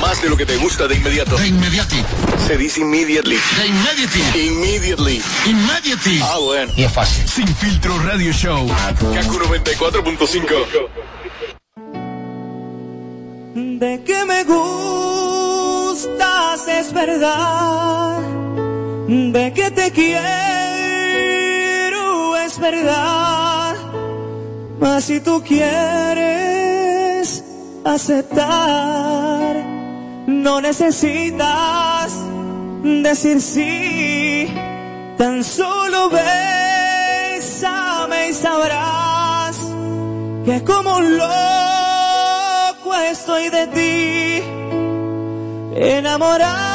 [0.00, 1.36] más de lo que te gusta de inmediato.
[1.36, 2.04] De inmediati.
[2.46, 3.38] Se dice immediately.
[3.56, 4.46] De immediately.
[4.46, 5.22] Immediately.
[5.46, 6.20] Immediately.
[6.22, 6.72] Ah, bueno.
[6.76, 7.28] Y es fácil.
[7.28, 8.66] Sin filtro radio show.
[8.68, 10.88] Kaku 94.5.
[13.54, 15.88] De que me gustas
[16.68, 18.18] es verdad,
[19.08, 20.22] de que te quiero
[22.36, 23.51] es verdad,
[24.82, 27.24] mas si tú quieres
[27.84, 29.54] aceptar,
[30.26, 32.12] no necesitas
[32.82, 34.48] decir sí,
[35.16, 37.70] tan solo bésame
[38.30, 39.56] y sabrás
[40.44, 44.42] que como un loco estoy de ti,
[45.76, 46.71] enamorado.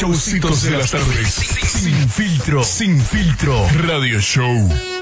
[0.00, 1.28] Showcitos de las tardes.
[1.28, 3.68] Sin filtro, sin filtro.
[3.82, 4.99] Radio Show.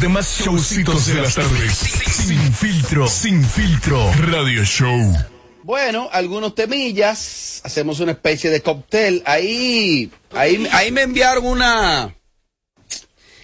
[0.00, 1.72] Demás showcitos de las tardes.
[1.74, 4.12] Sin filtro, sin filtro.
[4.14, 5.16] Radio Show.
[5.64, 7.60] Bueno, algunos temillas.
[7.64, 9.22] Hacemos una especie de cóctel.
[9.26, 12.14] Ahí, ahí, ahí me enviaron una.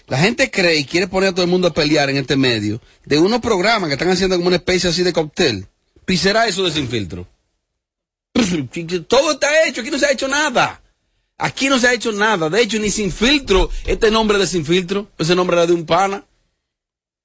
[0.07, 2.81] La gente cree y quiere poner a todo el mundo a pelear en este medio
[3.05, 5.67] de unos programas que están haciendo como una especie así de cóctel.
[6.07, 7.27] ¿Y será eso de sin filtro?
[9.09, 10.83] Todo está hecho, aquí no se ha hecho nada.
[11.39, 12.49] Aquí no se ha hecho nada.
[12.49, 15.85] De hecho, ni sin filtro, este nombre de sin filtro, ese nombre era de un
[15.85, 16.25] pana.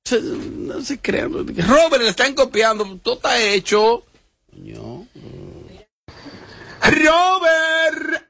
[0.05, 1.31] Se- No se crean.
[1.33, 2.85] Robert, le están copiando.
[3.03, 4.03] Todo está hecho.
[6.81, 8.25] Robert.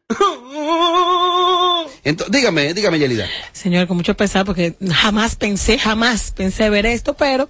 [2.03, 3.27] Entonces, dígame, dígame, Yelida.
[3.51, 7.47] Señor, con mucho pesar, porque jamás pensé, jamás pensé ver esto, pero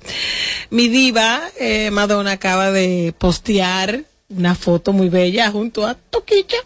[0.70, 6.58] mi diva, eh, Madonna, acaba de postear una foto muy bella junto a Toquilla.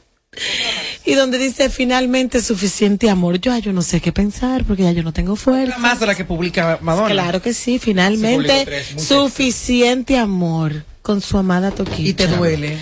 [1.06, 3.39] Y donde dice finalmente suficiente amor.
[3.39, 5.78] Yo, ya yo no sé qué pensar porque ya yo no tengo fuerza.
[5.78, 7.10] Más de la que publica Madonna.
[7.10, 12.10] Claro que sí, finalmente tres, suficiente amor con su amada Toquilla.
[12.10, 12.78] Y te duele.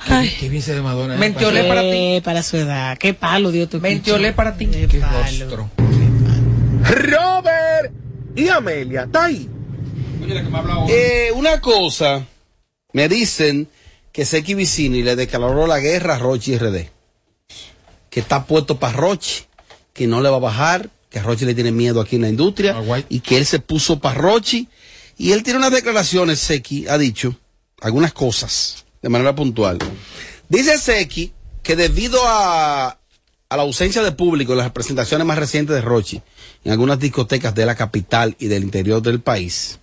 [0.00, 0.34] Ay.
[0.38, 1.14] Qué bien se de Madonna.
[1.14, 1.18] ¿eh?
[1.18, 2.20] Mentiolé para ti.
[2.22, 2.98] Para su edad.
[2.98, 3.94] Qué palo dio Toquilla.
[3.94, 4.66] Mentiolé para ti.
[4.66, 5.70] Qué palo.
[6.82, 7.92] Robert
[8.34, 9.48] y Amelia, ¿está ahí?
[10.88, 12.24] Eh, una cosa,
[12.92, 13.68] me dicen
[14.12, 16.91] que Seki Vicini le declaró la guerra a Rochi RD.
[18.12, 19.46] Que está puesto para Rochi,
[19.92, 22.28] que no le va a bajar, que a Rochi le tiene miedo aquí en la
[22.28, 22.76] industria,
[23.08, 24.68] y que él se puso para Rochi.
[25.16, 27.34] Y él tiene unas declaraciones, Seki ha dicho,
[27.80, 29.78] algunas cosas, de manera puntual.
[30.48, 32.98] Dice Seki que debido a,
[33.48, 36.22] a la ausencia de público en las presentaciones más recientes de Rochi,
[36.64, 39.78] en algunas discotecas de la capital y del interior del país,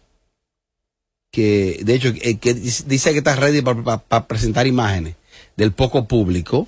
[1.32, 5.16] que de hecho eh, que dice dice que está ready para presentar imágenes
[5.56, 6.68] del poco público,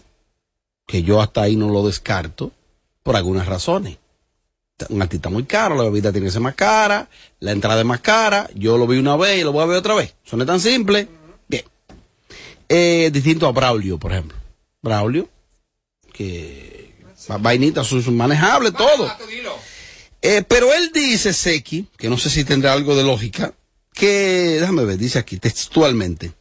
[0.87, 2.51] que yo hasta ahí no lo descarto,
[3.03, 3.97] por algunas razones.
[4.89, 7.07] Un artista muy caro, la bebida tiene que ser más cara,
[7.39, 9.77] la entrada es más cara, yo lo vi una vez y lo voy a ver
[9.77, 10.15] otra vez.
[10.25, 11.07] Es tan simple.
[11.47, 11.63] Bien.
[12.67, 14.37] Eh, distinto a Braulio, por ejemplo.
[14.81, 15.29] Braulio,
[16.11, 16.95] que
[17.29, 19.07] va- vainita, su, su manejable, todo.
[20.23, 23.53] Eh, pero él dice, Seki, que no sé si tendrá algo de lógica,
[23.93, 26.33] que, déjame ver, dice aquí textualmente.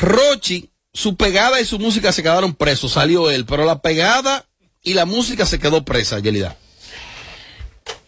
[0.00, 4.46] Rochi, su pegada y su música se quedaron presos, salió él, pero la pegada
[4.82, 6.56] y la música se quedó presa, Yelida.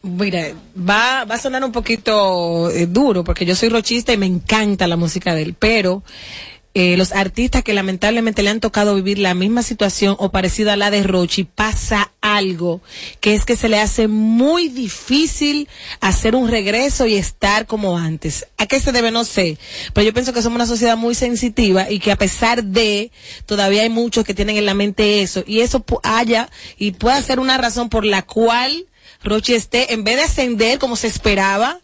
[0.03, 4.27] Mira, va, va a sonar un poquito eh, duro porque yo soy rochista y me
[4.27, 6.03] encanta la música de él, pero
[6.75, 10.77] eh, los artistas que lamentablemente le han tocado vivir la misma situación o parecida a
[10.77, 12.81] la de Rochi, pasa algo
[13.21, 15.69] que es que se le hace muy difícil
[16.01, 18.47] hacer un regreso y estar como antes.
[18.57, 19.11] ¿A qué se debe?
[19.11, 19.59] No sé,
[19.93, 23.11] pero yo pienso que somos una sociedad muy sensitiva y que a pesar de,
[23.45, 27.39] todavía hay muchos que tienen en la mente eso y eso haya y pueda ser
[27.39, 28.87] una razón por la cual
[29.25, 31.81] Rochi esté, en vez de ascender como se esperaba,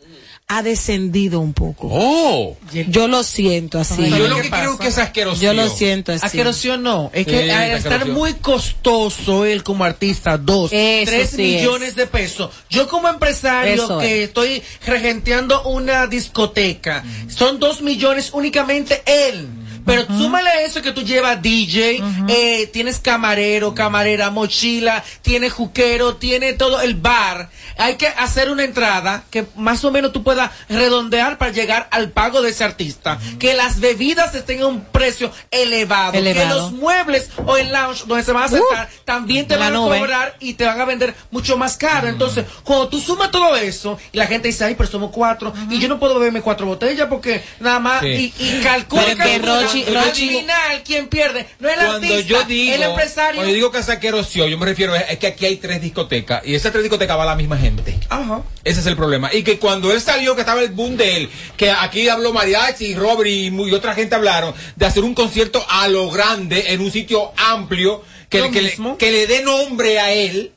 [0.51, 1.89] ha descendido un poco.
[1.91, 2.57] Oh.
[2.89, 4.09] Yo lo siento así.
[4.09, 5.43] Yo lo que creo que es asqueroso.
[5.43, 6.25] Yo lo siento así.
[6.25, 7.11] Asqueroso no.
[7.13, 8.19] Es Sí, que al estar asqueroso.
[8.19, 11.97] muy costoso él como artista, dos, Eso tres sí millones es.
[11.97, 12.51] de pesos.
[12.71, 14.29] Yo como empresario Eso que es.
[14.29, 19.47] estoy regenteando una discoteca, son dos millones únicamente él.
[19.89, 26.17] Pero súmale a eso que tú llevas DJ, eh, tienes camarero, camarera, mochila, tienes juquero,
[26.17, 27.49] tiene todo el bar.
[27.77, 32.11] Hay que hacer una entrada que más o menos tú puedas redondear para llegar al
[32.11, 33.19] pago de ese artista.
[33.39, 36.13] Que las bebidas estén a un precio elevado.
[36.13, 36.19] Que
[36.57, 40.37] los muebles o el lounge donde se van a sentar también te van a cobrar
[40.41, 42.09] y te van a vender mucho más caro.
[42.09, 45.79] Entonces, cuando tú sumas todo eso y la gente dice, ay, pero somos cuatro y
[45.79, 48.33] yo no puedo beberme cuatro botellas porque nada más Sí.
[48.39, 52.45] y, y calcula Pero que Rochi- final quién pierde no es el Cuando artista yo
[52.45, 55.27] digo, el empresario cuando yo digo que es asqueroso, yo me refiero es, es que
[55.29, 57.99] aquí hay tres discotecas y esas tres discotecas va la misma gente.
[58.09, 58.43] Ajá.
[58.65, 59.33] Ese es el problema.
[59.33, 62.87] Y que cuando él salió, que estaba el boom de él, que aquí habló Mariachi
[62.87, 66.91] y Robert y, otra gente hablaron de hacer un concierto a lo grande en un
[66.91, 70.53] sitio amplio que, le, que le dé nombre a él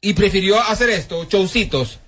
[0.00, 1.99] y prefirió hacer esto, showcitos,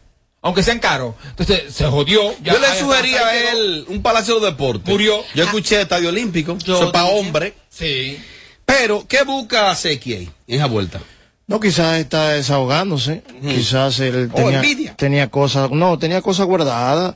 [0.43, 1.15] aunque sean caros.
[1.31, 2.35] Entonces se jodió.
[2.43, 4.89] Ya- Yo le sugería a él un palacio de deportes.
[4.89, 5.23] Murió.
[5.35, 7.55] Yo escuché Estadio Olímpico, eso es para hombre.
[7.71, 8.19] Sí.
[8.67, 11.01] Pero, ¿qué busca Seki ahí, en esa vuelta?
[11.47, 13.23] No, quizás está desahogándose.
[13.43, 14.95] Quizás él Oh, tenía, envidia.
[14.97, 17.15] tenía cosas, no, tenía cosas guardadas.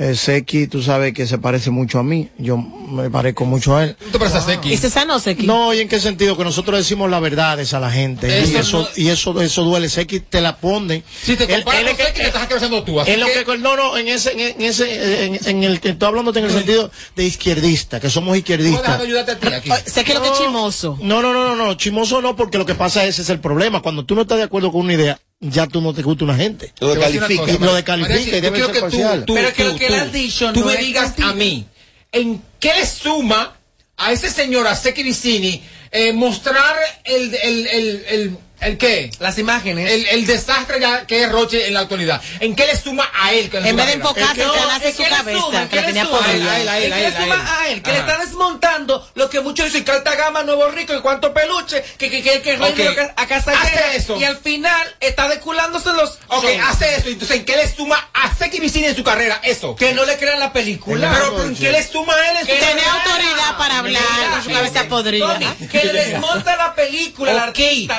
[0.00, 2.28] Eh, Seki, tú sabes que se parece mucho a mí.
[2.38, 3.96] Yo me parezco mucho a él.
[3.96, 4.72] ¿Tú te pareces a Seki?
[4.72, 5.44] ¿Y se sanó Seki?
[5.44, 6.36] No, ¿y en qué sentido?
[6.36, 8.28] Que nosotros decimos las verdades a la gente.
[8.28, 9.88] y Eso no- y eso, eso duele.
[9.88, 11.02] Seki te la ponen.
[11.24, 13.00] Si te Él- comparas él con es que- Seki, te estás creciendo tú.
[13.00, 15.88] Así en lo que- que, no, no, en ese, en, ese, en, en el que
[15.88, 19.00] estoy hablando en el sentido de izquierdista, que somos izquierdistas.
[19.00, 19.70] ayudarte a ti aquí.
[19.90, 20.96] Sé que lo que es chimoso.
[21.02, 23.82] No, no, no, no, no, chimoso no, porque lo que pasa ese es el problema.
[23.82, 26.36] Cuando tú no estás de acuerdo con una idea, ya tú no te gusta una
[26.36, 26.72] gente.
[26.80, 27.64] Lo descalifica.
[27.64, 29.24] lo descalifica y yo debe quiero ser que tú, parcial.
[29.24, 31.06] tú, Pero que tú, lo que él tú, ha dicho tú no me es digas
[31.06, 31.28] contigo.
[31.28, 31.66] a mí,
[32.12, 33.56] ¿en qué suma
[33.96, 39.10] a ese señor, a Seki Vicini, eh, mostrar el, el, el, el, el qué?
[39.20, 39.90] Las imágenes.
[39.90, 42.20] El, el desastre ya que es Roche en la actualidad.
[42.40, 43.50] ¿En qué le suma a él?
[43.50, 44.48] que En vez de enfocarse en
[44.82, 46.02] es su que le cabeza, que la le tenía.
[46.04, 49.30] A él, a él, a que él, suma a él, que le está desmontando lo
[49.30, 53.12] que muchos dicen, Carta Gama, Nuevo Rico y cuánto peluche, que que que que que
[53.16, 54.16] a casa Hace eso.
[54.16, 57.08] y al final está desculándose los Ok, hace eso.
[57.08, 59.40] Entonces, ¿en qué le suma a Seki Vicini en su carrera?
[59.42, 59.74] Eso.
[59.76, 61.10] que no le crean la película.
[61.12, 62.76] Pero, pero ¿en qué le suma a él en su Que carrera?
[62.76, 64.02] Tiene autoridad para hablar
[64.42, 65.38] su cabeza podrida.
[65.70, 67.98] Que le desmonta la película, el Ok, artista,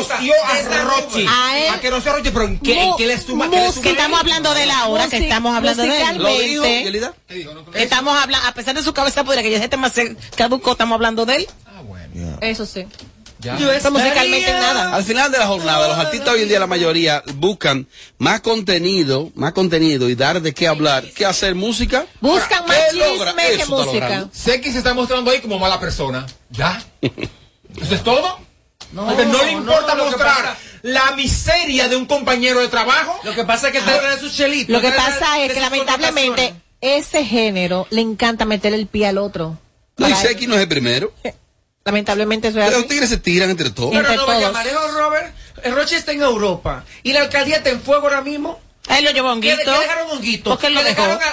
[0.00, 0.34] asquerosió
[0.72, 1.26] a Rochi.
[1.28, 3.50] A él- Asqueroso a Rochi, pero ¿en qué, en qué le suma?
[3.50, 6.18] ¿Qué Que a estamos hablando de la hora, que estamos hablando de él.
[6.18, 6.64] ¿Lo dijo.
[6.64, 7.14] Yelida?
[7.74, 10.94] Estamos hablando, a pesar de su cabeza podrida, que ya este más se caducó, estamos
[10.94, 11.48] hablando de él.
[11.66, 12.38] Ah, bueno.
[12.40, 12.86] Eso sí.
[13.38, 13.58] Ya.
[13.58, 14.94] Yo Pero musicalmente nada.
[14.94, 17.86] Al final de la jornada, los artistas hoy en día, la mayoría, buscan
[18.16, 22.06] más contenido, más contenido y dar de qué hablar que hacer música.
[22.22, 23.92] Buscan Ahora, más ¿qué chisme que música.
[23.92, 24.30] logrando.
[24.32, 26.24] Seki se está mostrando ahí como mala persona.
[26.50, 26.82] ¿Ya?
[27.02, 28.40] ¿Eso es todo?
[29.04, 33.18] No, le importa no, mostrar pasa- la miseria de un compañero de trabajo.
[33.24, 34.72] Lo que pasa es que está de su chelito.
[34.72, 39.18] Lo que pasa es que sus lamentablemente ese género le encanta meter el pie al
[39.18, 39.58] otro.
[39.98, 41.12] No, y Seki no es el primero.
[41.84, 42.82] Lamentablemente eso es Pero así.
[42.82, 43.90] los tigres se tiran entre todos.
[43.90, 44.52] Pero Entre no vaya todos.
[44.54, 45.34] manejo, Robert.
[45.62, 46.84] El Roche está en Europa.
[47.04, 48.58] Y la alcaldía está en fuego ahora mismo.
[48.88, 49.72] A él lo llevó a ¿Qué, Honguito.
[49.72, 50.50] qué dejaron a Honguito?
[50.50, 51.02] ¿Por qué lo Que dejó?
[51.02, 51.26] dejaron a,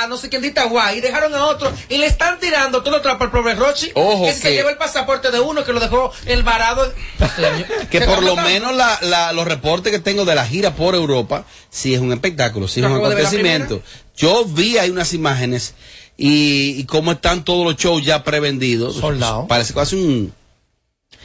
[0.00, 2.82] a- a no sé quién de Itaguay, y dejaron a otro, y le están tirando
[2.82, 5.40] todo atrás para el pobre Rochi, Ojo que, si se que- lleva el pasaporte de
[5.40, 6.92] uno, que lo dejó el varado.
[7.90, 11.44] Que por lo menos la, la- los reportes que tengo de la gira por Europa,
[11.70, 13.82] sí es un espectáculo, sí es un acontecimiento.
[14.16, 15.74] Yo vi ahí unas imágenes
[16.16, 18.96] y, y cómo están todos los shows ya prevendidos.
[18.96, 19.46] Soldado.
[19.48, 20.32] Parece casi un,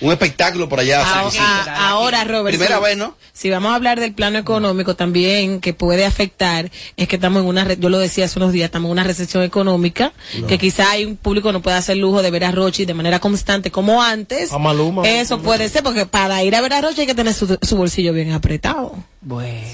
[0.01, 1.01] un espectáculo por allá.
[1.01, 1.43] A- sí, sí.
[1.43, 2.55] a- ahora, Robert.
[2.57, 3.15] Primera si- vez, ¿no?
[3.33, 7.47] Si vamos a hablar del plano económico también que puede afectar, es que estamos en
[7.47, 10.11] una, re- yo lo decía hace unos días, estamos en una recesión económica,
[10.47, 12.93] que quizá hay un público que no puede hacer lujo de ver a Rochi de
[12.93, 14.51] manera constante como antes.
[14.51, 15.07] A Maluma.
[15.07, 17.75] Eso puede ser, porque para ir a ver a Rochi hay que tener su, su
[17.77, 18.95] bolsillo bien apretado.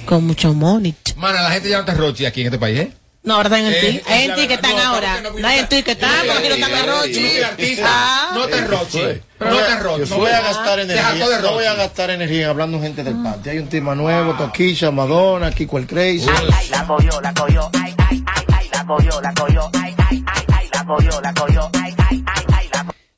[0.05, 0.93] Con mucho money.
[1.15, 2.91] Mana, la gente ya no te Rochi aquí en este país, ¿eh?
[3.23, 3.97] No, ahora están en Eh, ti.
[4.05, 5.21] es Hay en ti que están No, ahora.
[5.21, 7.31] no No hay en ti que están, porque aquí no están en Rochi.
[7.85, 8.31] Ah.
[8.35, 8.99] no te Rochi.
[9.39, 10.05] Pero No voy te a- Rochi.
[10.09, 11.39] Yo voy a gastar energía.
[11.41, 13.51] No voy a gastar energía hablando gente del patio.
[13.53, 16.27] Hay un tema nuevo, Toquilla, Madonna, Kiko el Crazy.
[16.69, 20.45] La cogió, la cogió, ay, ay, ay, ay, la cogió, la cogió, ay, ay, ay,
[20.47, 22.22] ay, la cogió, la cogió, ay, ay, ay, ay,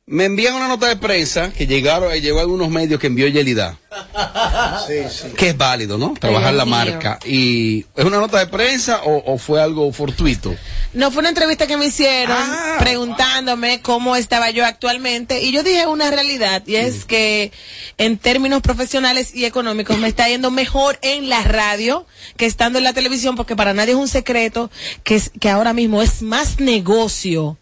[0.07, 3.27] Me envían una nota de prensa que llegaron, eh, llegó a algunos medios que envió
[3.27, 3.77] Yelida.
[4.87, 5.29] Sí, sí.
[5.35, 6.13] Que es válido, ¿no?
[6.19, 6.75] Trabajar la mío.
[6.75, 7.19] marca.
[7.25, 10.53] ¿Y es una nota de prensa o, o fue algo fortuito?
[10.93, 12.75] No, fue una entrevista que me hicieron Ah.
[12.79, 17.51] preguntándome cómo estaba yo actualmente y yo dije una realidad y es que
[17.97, 22.05] en términos profesionales y económicos me está yendo mejor en la radio
[22.37, 24.69] que estando en la televisión porque para nadie es un secreto
[25.03, 27.57] que, es, que ahora mismo es más negocio.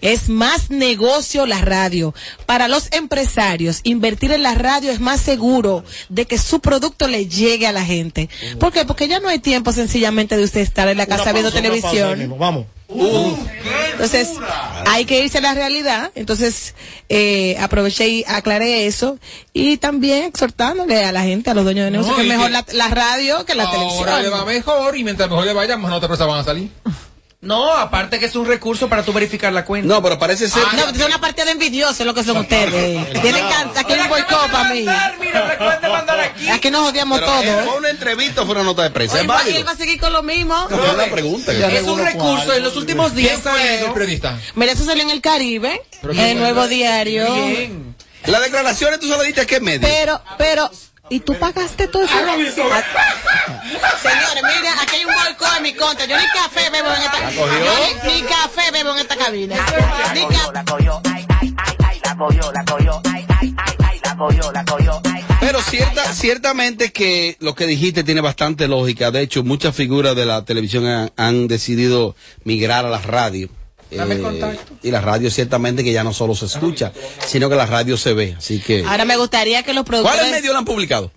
[0.00, 2.14] Es más negocio la radio.
[2.46, 7.26] Para los empresarios, invertir en la radio es más seguro de que su producto le
[7.26, 8.28] llegue a la gente.
[8.58, 8.84] ¿Por qué?
[8.84, 12.34] Porque ya no hay tiempo sencillamente de usted estar en la casa viendo televisión.
[12.38, 12.66] Vamos.
[13.92, 14.30] Entonces,
[14.86, 16.10] hay que irse a la realidad.
[16.14, 16.74] Entonces,
[17.08, 19.18] eh, aproveché y aclaré eso.
[19.52, 22.46] Y también exhortándole a la gente, a los dueños de negocio, No, que es mejor
[22.46, 24.40] que la, la radio que la Ahora le televisión.
[24.40, 26.70] va mejor y mientras mejor le vaya, más notas van a salir.
[27.42, 29.88] No, aparte que es un recurso para tú verificar la cuenta.
[29.88, 30.62] No, pero parece ser.
[30.74, 33.12] No, es una partida de envidiosos lo que son ustedes.
[33.22, 34.80] Tienen can- aquí hay un boicot para mí.
[34.80, 36.50] Mira, recuerde mandar aquí.
[36.50, 37.44] Aquí nos odiamos pero, todos.
[37.46, 39.16] ¿eh, ¿Fue una entrevista o fue una nota de prensa?
[39.16, 39.56] Él ¿Es va, válido?
[39.56, 40.54] él va a seguir con lo mismo.
[40.68, 41.52] No, fue una pregunta.
[41.52, 43.40] Es un recurso en los últimos días.
[43.40, 44.38] ¿Quién fue el periodista?
[44.54, 46.68] Mira, eso salió en el Caribe, en el Nuevo.
[46.68, 47.24] Diario.
[47.46, 47.96] Bien.
[48.26, 49.80] Las declaraciones tú se las diste a qué medio.
[49.80, 50.70] Pero, pero,
[51.10, 52.14] ¿y tú pagaste todo eso?
[52.14, 52.54] Señores,
[54.42, 56.06] miren, aquí hay un boicot en mi contra.
[56.06, 57.46] Yo ni café bebo en esta yo
[58.04, 59.56] ni, ni café bebo en esta cabina.
[60.14, 63.74] Ni ca- la cogió, ay, ay, ay, ay, la cogió, la cogió, ay, ay, ay,
[63.88, 65.36] ay, la cogió, la cogió, ay, ay.
[65.40, 69.10] Pero cierta, ciertamente que lo que dijiste tiene bastante lógica.
[69.10, 73.48] De hecho, muchas figuras de la televisión han, han decidido migrar a la radio.
[73.90, 76.92] Eh, y la radio ciertamente que ya no solo se escucha,
[77.26, 78.34] sino que la radio se ve.
[78.38, 78.84] Así que.
[78.84, 80.32] Ahora me gustaría que los ¿Cuáles productores.
[80.32, 81.10] medios la han publicado?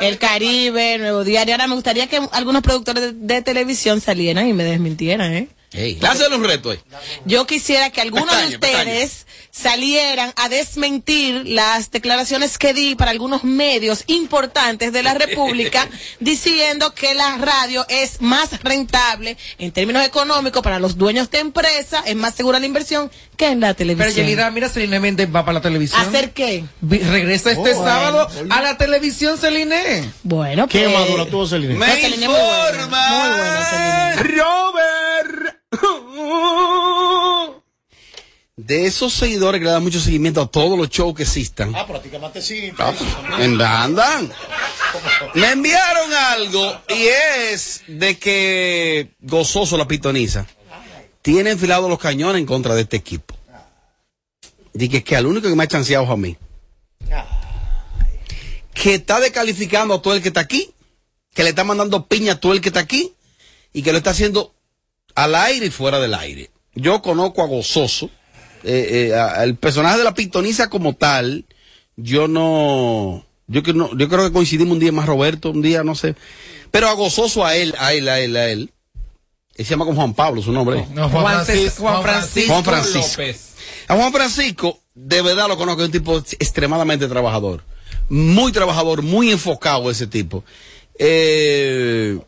[0.00, 1.54] El Caribe, Nuevo Diario.
[1.54, 5.48] Ahora me gustaría que algunos productores de, de televisión salieran y me desmintieran, ¿eh?
[5.72, 5.98] Hey,
[6.32, 6.78] un reto ahí.
[7.24, 13.10] Yo quisiera que algunos Pestaña, de ustedes salieran a desmentir las declaraciones que di para
[13.10, 15.88] algunos medios importantes de la República
[16.20, 22.02] diciendo que la radio es más rentable en términos económicos para los dueños de empresa,
[22.06, 24.26] es más segura la inversión que en la Pero televisión.
[24.26, 26.00] Yelida, mira, Celine Méndez va para la televisión.
[26.00, 26.64] ¿Hacer qué?
[26.80, 28.54] Vi- Regresa este Oh, sábado bueno.
[28.54, 30.10] a la televisión, Celine.
[30.22, 31.74] Bueno, ¿Qué pues- madura tuvo Celine?
[31.74, 34.40] No, Celine es muy buena, muy buena, Celine.
[34.40, 35.56] Robert.
[38.66, 41.72] De esos seguidores que le dan mucho seguimiento a todos los shows que existan.
[41.76, 42.74] Ah, pero a ti que más te siguen.
[43.38, 44.32] En- Andan.
[45.34, 47.06] Me enviaron algo y
[47.52, 50.46] es de que Gozoso la pitoniza
[51.22, 53.36] tiene enfilados los cañones en contra de este equipo.
[54.72, 56.36] Dije que al único que me ha chanceado es a mí.
[58.74, 60.70] Que está descalificando a todo el que está aquí,
[61.34, 63.12] que le está mandando piña a todo el que está aquí
[63.72, 64.54] y que lo está haciendo
[65.14, 66.50] al aire y fuera del aire.
[66.74, 68.10] Yo conozco a Gozoso,
[68.64, 71.44] eh, eh, a- el personaje de la pitoniza como tal,
[71.96, 75.82] yo no, yo que no, yo creo que coincidimos un día más Roberto, un día
[75.84, 76.14] no sé,
[76.70, 78.70] pero a Gozoso a él, a él, a él, a él.
[79.56, 80.84] Él se llama como Juan Pablo, su nombre.
[80.92, 83.22] No, Juan, Francisco, Juan Francisco, Juan Francisco.
[83.22, 83.54] López.
[83.88, 87.62] A Juan Francisco, de verdad lo conozco, es un tipo extremadamente trabajador.
[88.10, 90.44] Muy trabajador, muy enfocado ese tipo.
[90.98, 92.18] Eh,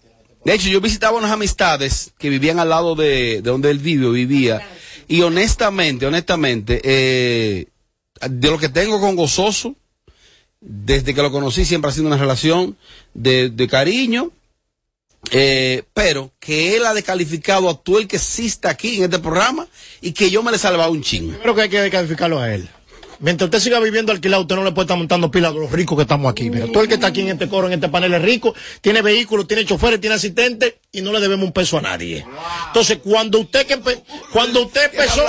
[0.45, 4.07] de hecho, yo visitaba unas amistades que vivían al lado de, de donde él vive
[4.07, 4.67] o vivía.
[5.09, 7.67] Y honestamente, honestamente, eh,
[8.29, 9.75] de lo que tengo con Gozoso,
[10.61, 12.77] desde que lo conocí siempre ha sido una relación
[13.15, 14.31] de, cariño,
[15.31, 19.67] eh, pero que él ha descalificado a todo el que exista aquí en este programa
[20.01, 21.39] y que yo me le salvado un chingo.
[21.41, 22.69] Creo que hay que descalificarlo a él.
[23.21, 25.97] Mientras usted siga viviendo alquilado, usted no le puede estar montando pilas de los ricos
[25.97, 26.51] que estamos aquí.
[26.51, 29.03] Mira, todo el que está aquí en este coro, en este panel es rico, tiene
[29.03, 32.25] vehículos, tiene choferes, tiene asistentes y no le debemos un peso a nadie.
[32.69, 33.79] Entonces, cuando usted que
[34.33, 35.23] cuando usted empezó,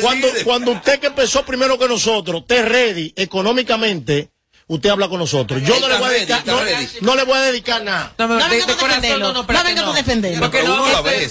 [0.00, 4.30] cuando, cuando usted que empezó primero que nosotros, esté ready económicamente,
[4.68, 5.62] usted habla con nosotros.
[5.62, 6.54] Yo no le voy a dedicar, no,
[7.00, 8.12] no le voy a dedicar nada.
[8.18, 10.40] No, No de- venga de corazón, no, no, No espérate, venga tú defenderlo.
[10.40, 10.62] Porque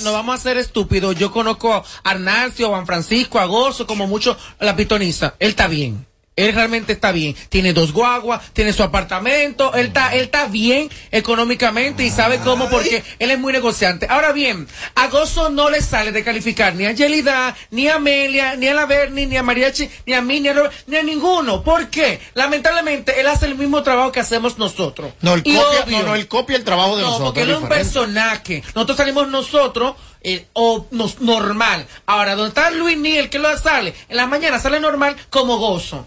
[0.03, 1.15] no vamos a ser estúpidos.
[1.15, 5.35] Yo conozco a Arnalcio, a Juan Francisco, a Gozo, como mucho la pitoniza.
[5.39, 6.05] Él está bien.
[6.35, 7.33] Él realmente está bien.
[7.49, 9.73] Tiene dos guaguas, tiene su apartamento.
[9.73, 14.07] Él está, él está bien económicamente y sabe cómo porque él es muy negociante.
[14.09, 18.55] Ahora bien, a Gozo no le sale de calificar ni a Yelida, ni a Amelia,
[18.57, 21.03] ni a la Berni, ni a Mariachi, ni a mí, ni a, Robert, ni a
[21.03, 21.63] ninguno.
[21.63, 22.19] ¿Por qué?
[22.33, 25.13] Lamentablemente, él hace el mismo trabajo que hacemos nosotros.
[25.21, 27.29] No, él copia, no, no, él copia el trabajo de no, nosotros.
[27.29, 28.61] porque él es un personaje.
[28.73, 31.87] Nosotros salimos nosotros, eh, o nos, normal.
[32.05, 36.05] Ahora, donde está Luis Niel, que lo sale, en la mañana sale normal como gozo.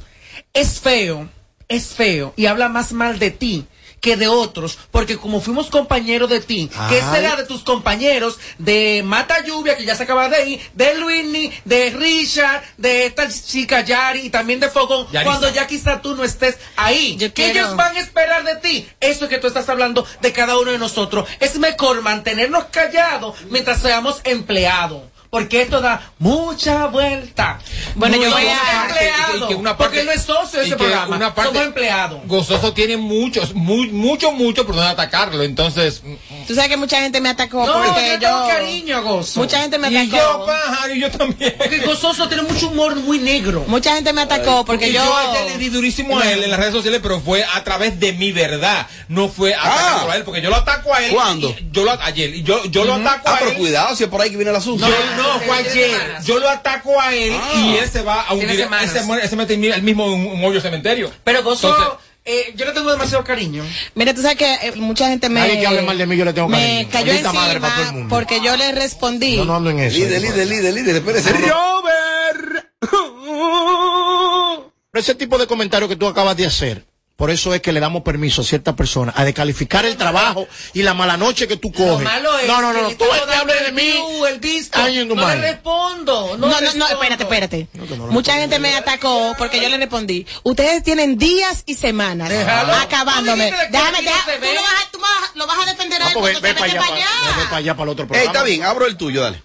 [0.53, 1.29] Es feo,
[1.69, 3.67] es feo, y habla más mal de ti
[4.01, 7.09] que de otros, porque como fuimos compañeros de ti, que Ay.
[7.13, 11.51] será de tus compañeros de Mata Lluvia, que ya se acaba de ir, de Luini,
[11.65, 15.25] de Richard, de esta chica Yari y también de Fogón, Yarisa.
[15.25, 17.17] cuando ya quizá tú no estés ahí.
[17.17, 18.89] Yo quiero- ellos van a esperar de ti.
[19.01, 21.29] Eso que tú estás hablando de cada uno de nosotros.
[21.41, 25.03] Es mejor mantenernos callados mientras seamos empleados.
[25.31, 27.59] Porque esto da mucha vuelta.
[27.97, 31.17] Bueno, yo voy a- que una porque parte- no es socio ese programa.
[31.17, 32.21] una parte- Somos empleados.
[32.25, 35.43] Gozoso tiene muchos, muy, mucho, mucho por donde atacarlo.
[35.43, 36.03] Entonces,
[36.47, 38.19] Tú sabes que mucha gente me atacó No, porque yo yo...
[38.21, 39.41] tengo cariño a Gozo.
[39.41, 40.17] Mucha gente me y atacó.
[40.17, 41.55] yo, pájaro, y yo también.
[41.59, 43.65] Porque Gozoso tiene mucho humor muy negro.
[43.67, 45.05] Mucha gente me atacó porque Porque yo...
[45.05, 48.01] yo ayer le di durísimo a él en las redes sociales, pero fue a través
[48.01, 48.87] de mi verdad.
[49.09, 51.13] No fue atacándolo a él, porque yo lo ataco a él.
[51.13, 51.55] ¿Cuándo?
[51.71, 52.35] Yo lo, ayer.
[52.35, 53.57] Y yo, yo lo ataco Ah, a pero él.
[53.59, 54.87] cuidado si es por ahí que viene el asunto.
[54.89, 56.01] Yo, no, ayer.
[56.25, 57.53] Yo lo ataco a él Ah.
[57.57, 58.75] y él se va a un Tiene directo.
[58.75, 58.95] semanas.
[58.95, 61.11] Él se, muere- él se mete él mismo un, un hoyo cementerio.
[61.25, 63.65] Pero Gozo, Entonces- eh, yo le tengo demasiado cariño.
[63.95, 65.41] Mira, tú sabes que eh, mucha gente me...
[65.41, 66.89] Nadie que hable mal de mí, yo le tengo Me cariño.
[66.93, 68.15] cayó Maldita madre para todo el encima mundo.
[68.17, 69.37] porque yo le respondí.
[69.37, 69.97] Yo no ando en eso.
[69.97, 71.33] Líder, líder, líder, líder, espérese.
[71.33, 72.67] Robert.
[72.81, 76.85] Pero ese tipo de comentarios que tú acabas de hacer,
[77.19, 80.85] por eso es que le damos permiso a ciertas personas a descalificar el trabajo y
[80.85, 82.05] la mala noche que tú Lo coges.
[82.05, 82.89] malo es no, no, no, no.
[82.91, 83.83] Tú que hables de mí.
[83.83, 84.79] el view, el disco.
[85.17, 86.37] No le respondo.
[86.39, 87.67] No, No, no, espérate, espérate.
[88.11, 90.25] Mucha gente me atacó porque yo le respondí.
[90.45, 92.73] Ustedes tienen días y semanas Déjalo.
[92.75, 93.53] acabándome.
[93.69, 94.05] Déjame, se
[94.39, 96.41] tú, lo vas a, tú vas a- lo vas a defender a él pues cuando
[96.41, 97.37] ve, ve para allá, para pa- allá.
[97.37, 98.31] ve para allá para el otro Ey, programa.
[98.33, 99.43] está bien, abro el tuyo, dale.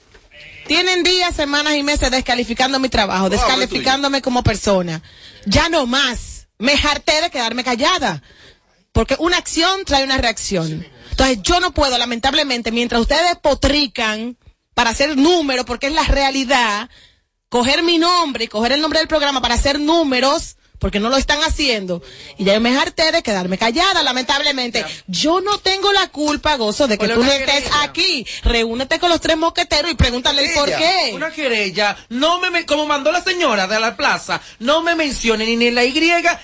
[0.67, 5.01] Tienen días, semanas y meses descalificando mi trabajo, descalificándome como persona.
[5.47, 6.32] Ya no más.
[6.57, 8.21] Me harté de quedarme callada.
[8.91, 10.85] Porque una acción trae una reacción.
[11.09, 14.37] Entonces yo no puedo, lamentablemente, mientras ustedes potrican
[14.73, 16.89] para hacer números, porque es la realidad,
[17.49, 21.15] coger mi nombre y coger el nombre del programa para hacer números porque no lo
[21.15, 22.01] están haciendo.
[22.37, 24.85] Y ya yo me harté de quedarme callada, lamentablemente.
[25.07, 27.83] Yo no tengo la culpa, Gozo, de que tú no estés querella.
[27.83, 28.27] aquí.
[28.43, 31.11] Reúnete con los tres mosqueteros y pregúntale el por qué.
[31.13, 35.45] Una querella, no me, me- como mandó la señora de la plaza, no me mencione
[35.45, 35.93] ni, ni la Y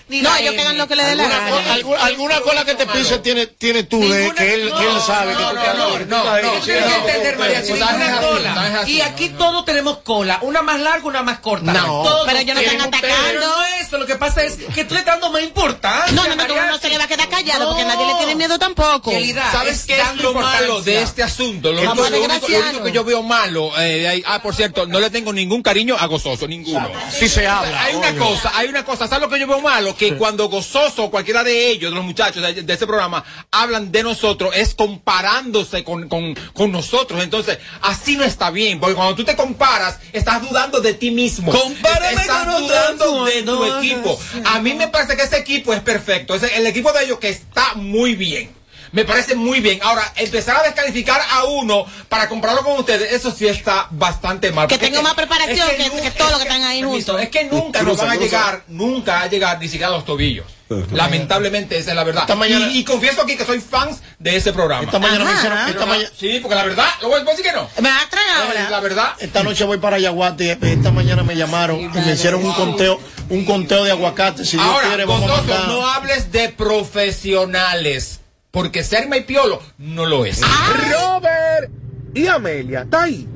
[0.08, 0.56] ni No, la ellos N.
[0.56, 1.74] que hagan lo que les dé la Alguna, gana.
[1.74, 5.34] alguna, alguna cola que te pise tiene, tiene tú de que él, que él sabe
[5.36, 8.54] que tú te no, no, no, tienes que entender, María, no cola.
[8.72, 11.74] no así, Y aquí todos tenemos cola, una más larga, una más corta.
[11.74, 12.04] No.
[12.04, 13.40] Todos Pero ellos no están atacando.
[13.42, 16.12] No eso, lo que pasa es que tú le estás dando más importancia.
[16.14, 18.58] No, no, no, no se le va a quedar callado porque nadie le tiene miedo
[18.60, 19.12] tampoco.
[19.12, 21.72] Yelida, ¿Sabes es qué es lo malo de este asunto?
[21.72, 25.00] Lo, único, lo único que yo veo malo, eh, de ahí- ah, por cierto, no
[25.00, 26.90] le tengo ningún cariño a Gozoso, ninguno.
[27.12, 27.84] Sí se habla.
[27.84, 29.96] Hay una cosa, hay una cosa, ¿sabes lo que yo veo malo?
[29.96, 33.92] Que cuando Gozoso o cualquiera de ellos, de los muchachos de, de ese programa, hablan
[33.92, 37.24] de nosotros, es comparándose con, con, con nosotros.
[37.24, 41.52] Entonces, así no está bien, porque cuando tú te comparas, estás dudando de ti mismo.
[41.52, 44.09] Compárame estás con otro dudando de tu equipo.
[44.46, 46.36] A mí me parece que ese equipo es perfecto.
[46.36, 48.50] Ese- el equipo de ellos que está muy bien.
[48.92, 49.80] Me parece muy bien.
[49.84, 54.68] Ahora, empezar a descalificar a uno para compararlo con ustedes, eso sí está bastante mal.
[54.68, 57.22] Que es más preparación que- que todos los es que están ahí permiso, juntos.
[57.24, 60.06] Es que nunca nos Cruza, van a llegar, nunca a llegar ni siquiera a los
[60.06, 60.46] tobillos.
[60.92, 62.24] Lamentablemente esa es la verdad.
[62.24, 64.84] Esta mañana- y, y confieso aquí que soy fans de ese programa.
[64.84, 67.44] Esta mañana me hicieron, esta, no- mañana, sí, porque la verdad, lo voy a decir
[67.44, 67.68] que no.
[67.82, 68.68] Me vas a tragar Eh.
[68.70, 70.58] La verdad, esta noche voy para Yaguate.
[70.62, 74.46] Esta mañana me llamaron y me hicieron un conteo, un conteo de aguacate.
[74.46, 78.20] Si Dios Ahora, quiere, vamos a no hables de profesionales.
[78.52, 80.42] Porque Serma y Piolo no lo es.
[80.42, 81.72] Robert
[82.14, 83.28] y Amelia, está ahí.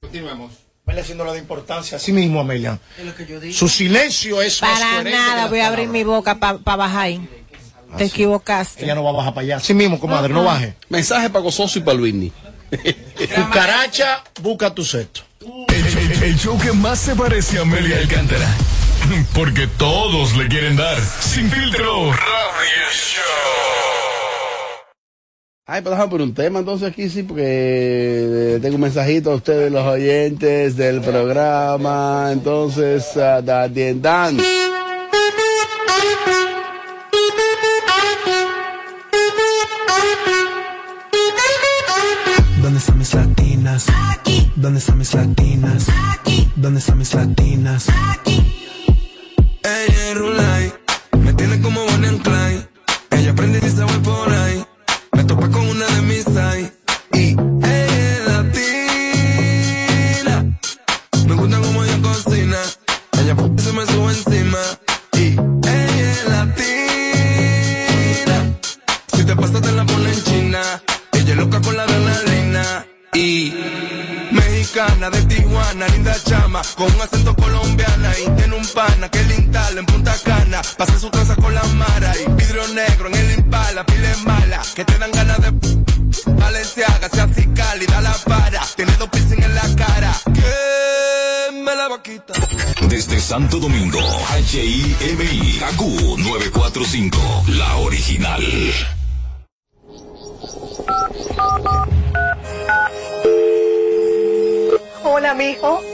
[0.00, 0.52] Continuemos.
[0.86, 2.78] Amelia haciéndole de importancia a sí mismo, Amelia.
[2.98, 3.54] Es lo que yo digo.
[3.54, 5.92] Su silencio es más Para coherente nada voy a abrir palabras.
[5.92, 7.28] mi boca para bajar ahí.
[7.96, 8.84] Te equivocaste.
[8.84, 9.60] Ella no va a bajar para allá.
[9.60, 10.74] Sí mismo, comadre, no baje.
[10.88, 12.32] Mensaje para Gozoso y para Luisni.
[13.36, 15.22] Cucaracha, busca tu sexto.
[15.68, 18.48] El, el- el show que más se parece a Amelia Alcántara.
[19.34, 20.98] Porque todos le quieren dar.
[21.20, 22.10] Sin filtro.
[22.10, 23.64] Radio Show.
[25.66, 29.72] Ay, déjame por un tema entonces aquí sí, porque eh, tengo un mensajito a ustedes,
[29.72, 32.28] los oyentes del programa.
[32.32, 34.36] Entonces, da, atiendan.
[42.60, 43.86] ¿Dónde están mis latinas?
[44.10, 44.52] Aquí.
[44.56, 45.86] ¿Dónde están mis latinas?
[46.10, 46.48] Aquí.
[46.56, 47.86] ¿Dónde están mis latinas?
[49.66, 50.74] Ella es Rulay,
[51.20, 52.68] me tiene como Bonnie and Clyde.
[53.12, 54.62] Ella prende y se voy por ahí.
[55.12, 56.70] Me topa con una de mis ay.
[57.14, 59.34] Y ella es latina.
[61.26, 62.58] Me gusta como ella cocina.
[63.12, 64.58] Ella se me sube encima.
[65.14, 66.76] Y ella es latina.
[69.14, 70.60] Si te pasas te la pone en China.
[71.12, 72.84] Ella es loca con la adrenalina.
[73.14, 73.54] Y
[74.30, 79.43] mexicana de Tijuana, linda chama, con un acento colombiana y tiene un pana que en
[80.76, 84.84] Pasa su casa con la mara y vidrio negro en el impala, pile mala, que
[84.84, 85.52] te dan ganas de
[86.32, 91.88] Valenciaga, sea así cálida la para, tiene dos piercing en la cara, que me la
[91.88, 92.32] vaquita.
[92.88, 94.00] Desde Santo Domingo,
[94.52, 98.42] HIMI, KQ 945, la original.
[105.04, 105.93] Hola, mijo.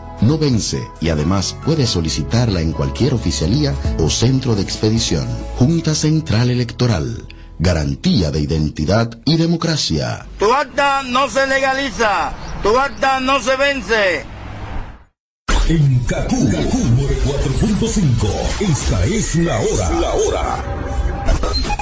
[0.21, 5.27] no vence y además puedes solicitarla en cualquier oficialía o centro de expedición.
[5.57, 7.27] Junta Central Electoral.
[7.59, 10.25] Garantía de identidad y democracia.
[10.39, 14.25] Tu acta no se legaliza, tu acta no se vence.
[15.67, 18.27] En Kaku, 4.5,
[18.61, 19.89] esta es la hora.
[20.01, 20.80] La hora.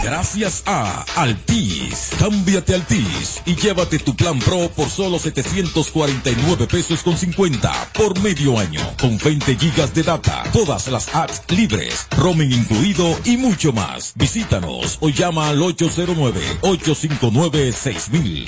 [0.04, 2.10] Gracias a Altis.
[2.18, 8.58] Cámbiate Altis y llévate tu plan Pro por solo 749 pesos con 50 por medio
[8.58, 8.82] año.
[9.00, 14.14] Con 20 gigas de data, todas las apps libres, roaming incluido y mucho más.
[14.16, 18.48] Visítanos o llama al 809-859-6000.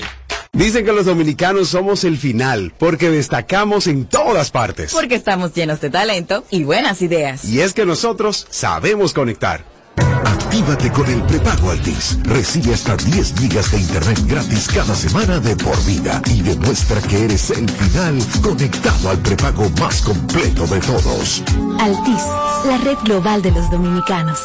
[0.54, 4.92] Dicen que los dominicanos somos el final, porque destacamos en todas partes.
[4.92, 7.46] Porque estamos llenos de talento y buenas ideas.
[7.46, 9.71] Y es que nosotros sabemos conectar.
[9.96, 12.18] Actívate con el prepago Altis.
[12.24, 17.24] Recibe hasta 10 gigas de internet gratis cada semana de por vida y demuestra que
[17.24, 21.42] eres el final conectado al prepago más completo de todos.
[21.80, 22.22] Altis,
[22.66, 24.38] la red global de los dominicanos.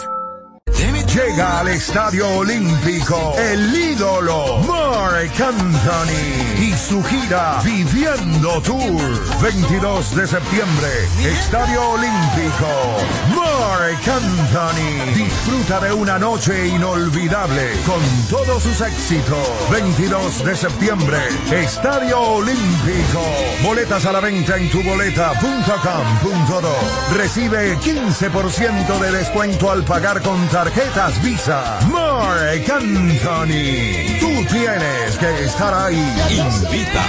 [1.14, 9.42] Llega al Estadio Olímpico el ídolo Mark Anthony y su gira Viviendo Tour.
[9.42, 12.68] 22 de septiembre, Estadio Olímpico.
[13.36, 19.48] Mark Anthony disfruta de una noche inolvidable con todos sus éxitos.
[19.72, 21.20] 22 de septiembre,
[21.52, 23.22] Estadio Olímpico.
[23.64, 26.76] Boletas a la venta en tuboleta.com.do.
[27.16, 30.48] Recibe 15% de descuento al pagar con
[31.24, 31.80] Visa.
[31.90, 34.20] Mark Anthony.
[34.20, 35.96] Tú tienes que estar ahí.
[36.30, 37.06] Invita.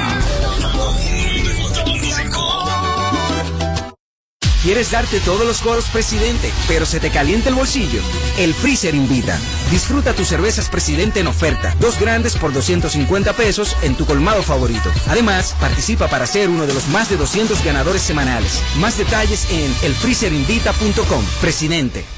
[4.63, 8.03] ¿Quieres darte todos los coros, presidente, pero se te calienta el bolsillo?
[8.39, 9.39] El Freezer invita.
[9.71, 11.75] Disfruta tus cervezas presidente en oferta.
[11.81, 14.91] Dos grandes por 250 pesos en tu colmado favorito.
[15.09, 18.63] Además, participa para ser uno de los más de 200 ganadores semanales.
[18.77, 21.25] Más detalles en elfreezerinvita.com.
[21.41, 22.18] Presidente.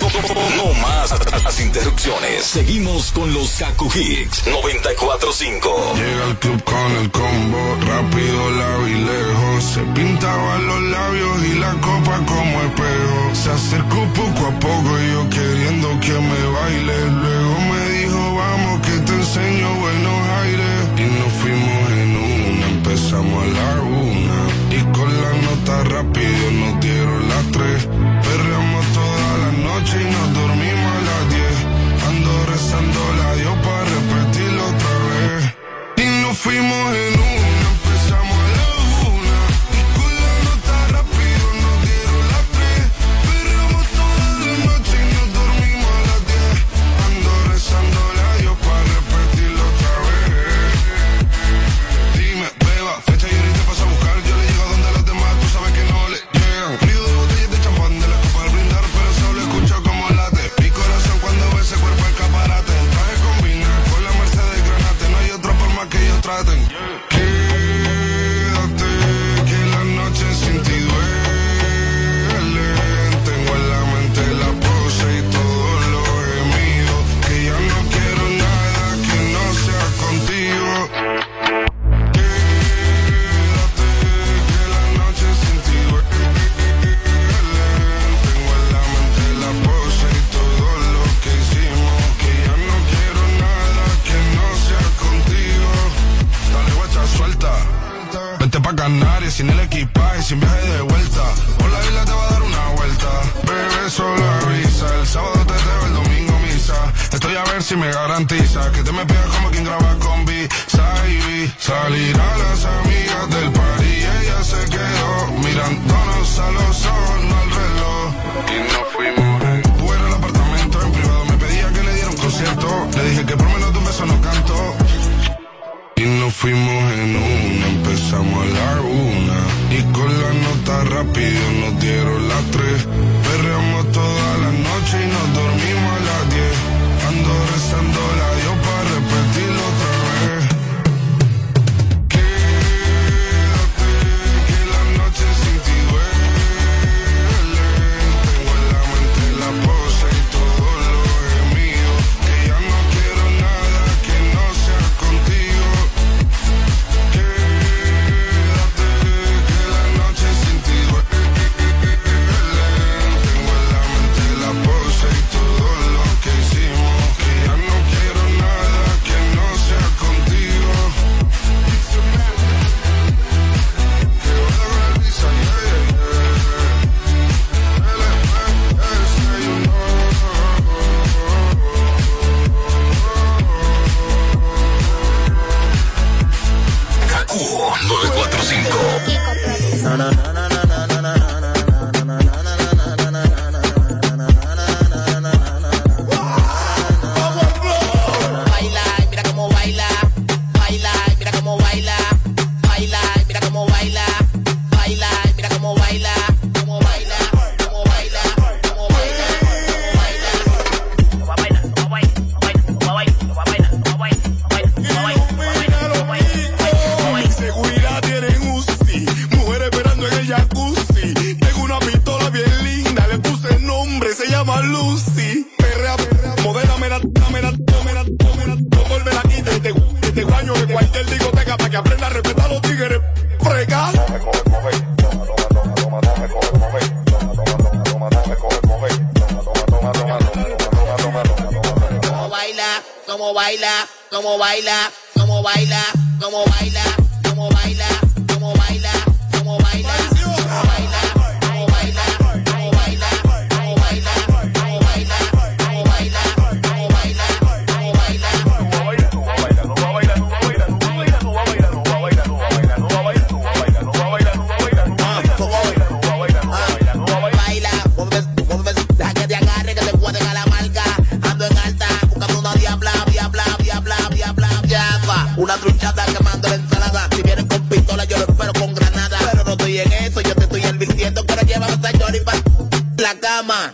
[0.00, 1.12] No más
[1.44, 2.44] las interrupciones.
[2.44, 5.94] Seguimos con los Kaku Hicks 945.
[5.94, 9.64] Llega al club con el combo, rápido, y lejos.
[9.64, 13.34] Se pintaban los labios y la copa como espejo.
[13.34, 17.10] Se acercó poco a poco yo queriendo que me baile.
[17.10, 19.69] Luego me dijo, vamos que te enseño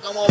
[0.03, 0.26] Come on.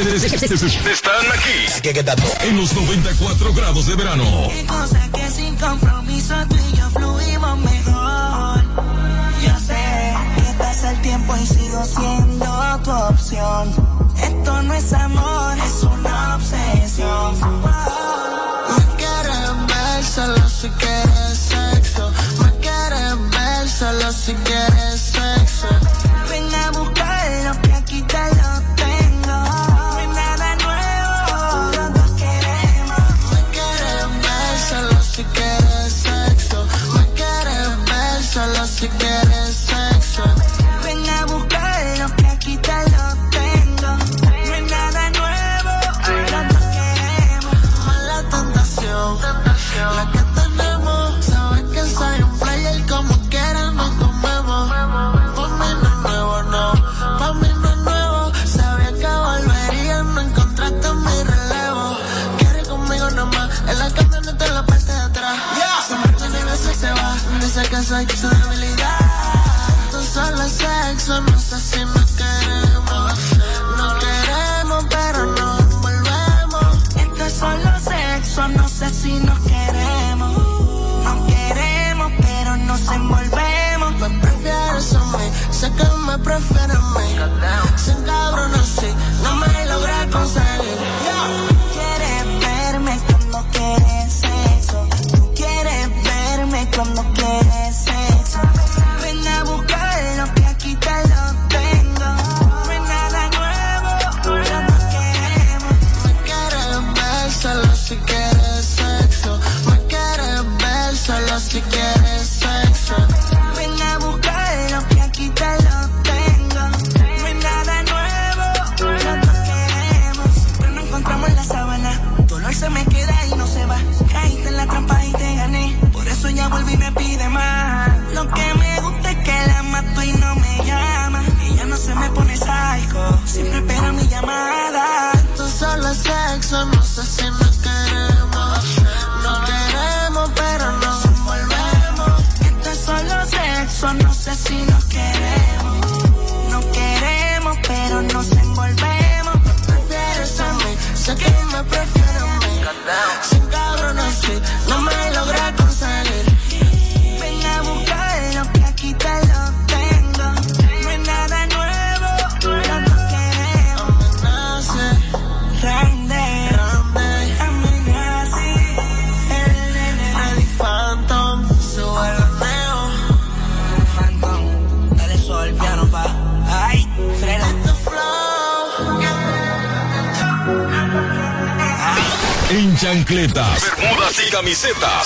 [0.00, 1.66] están aquí
[2.42, 4.48] en los 94 grados de verano.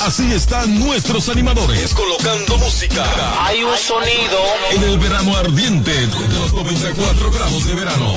[0.04, 3.06] Así están nuestros animadores colocando música.
[3.42, 4.38] Hay un sonido.
[4.72, 8.12] En el verano ardiente de los 94 grados de verano.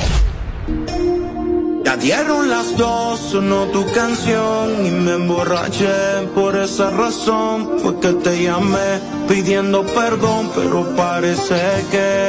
[1.86, 6.28] Ya dieron las dos, sonó tu canción y me emborraché.
[6.36, 12.27] Por esa razón fue que te llamé pidiendo perdón, pero parece que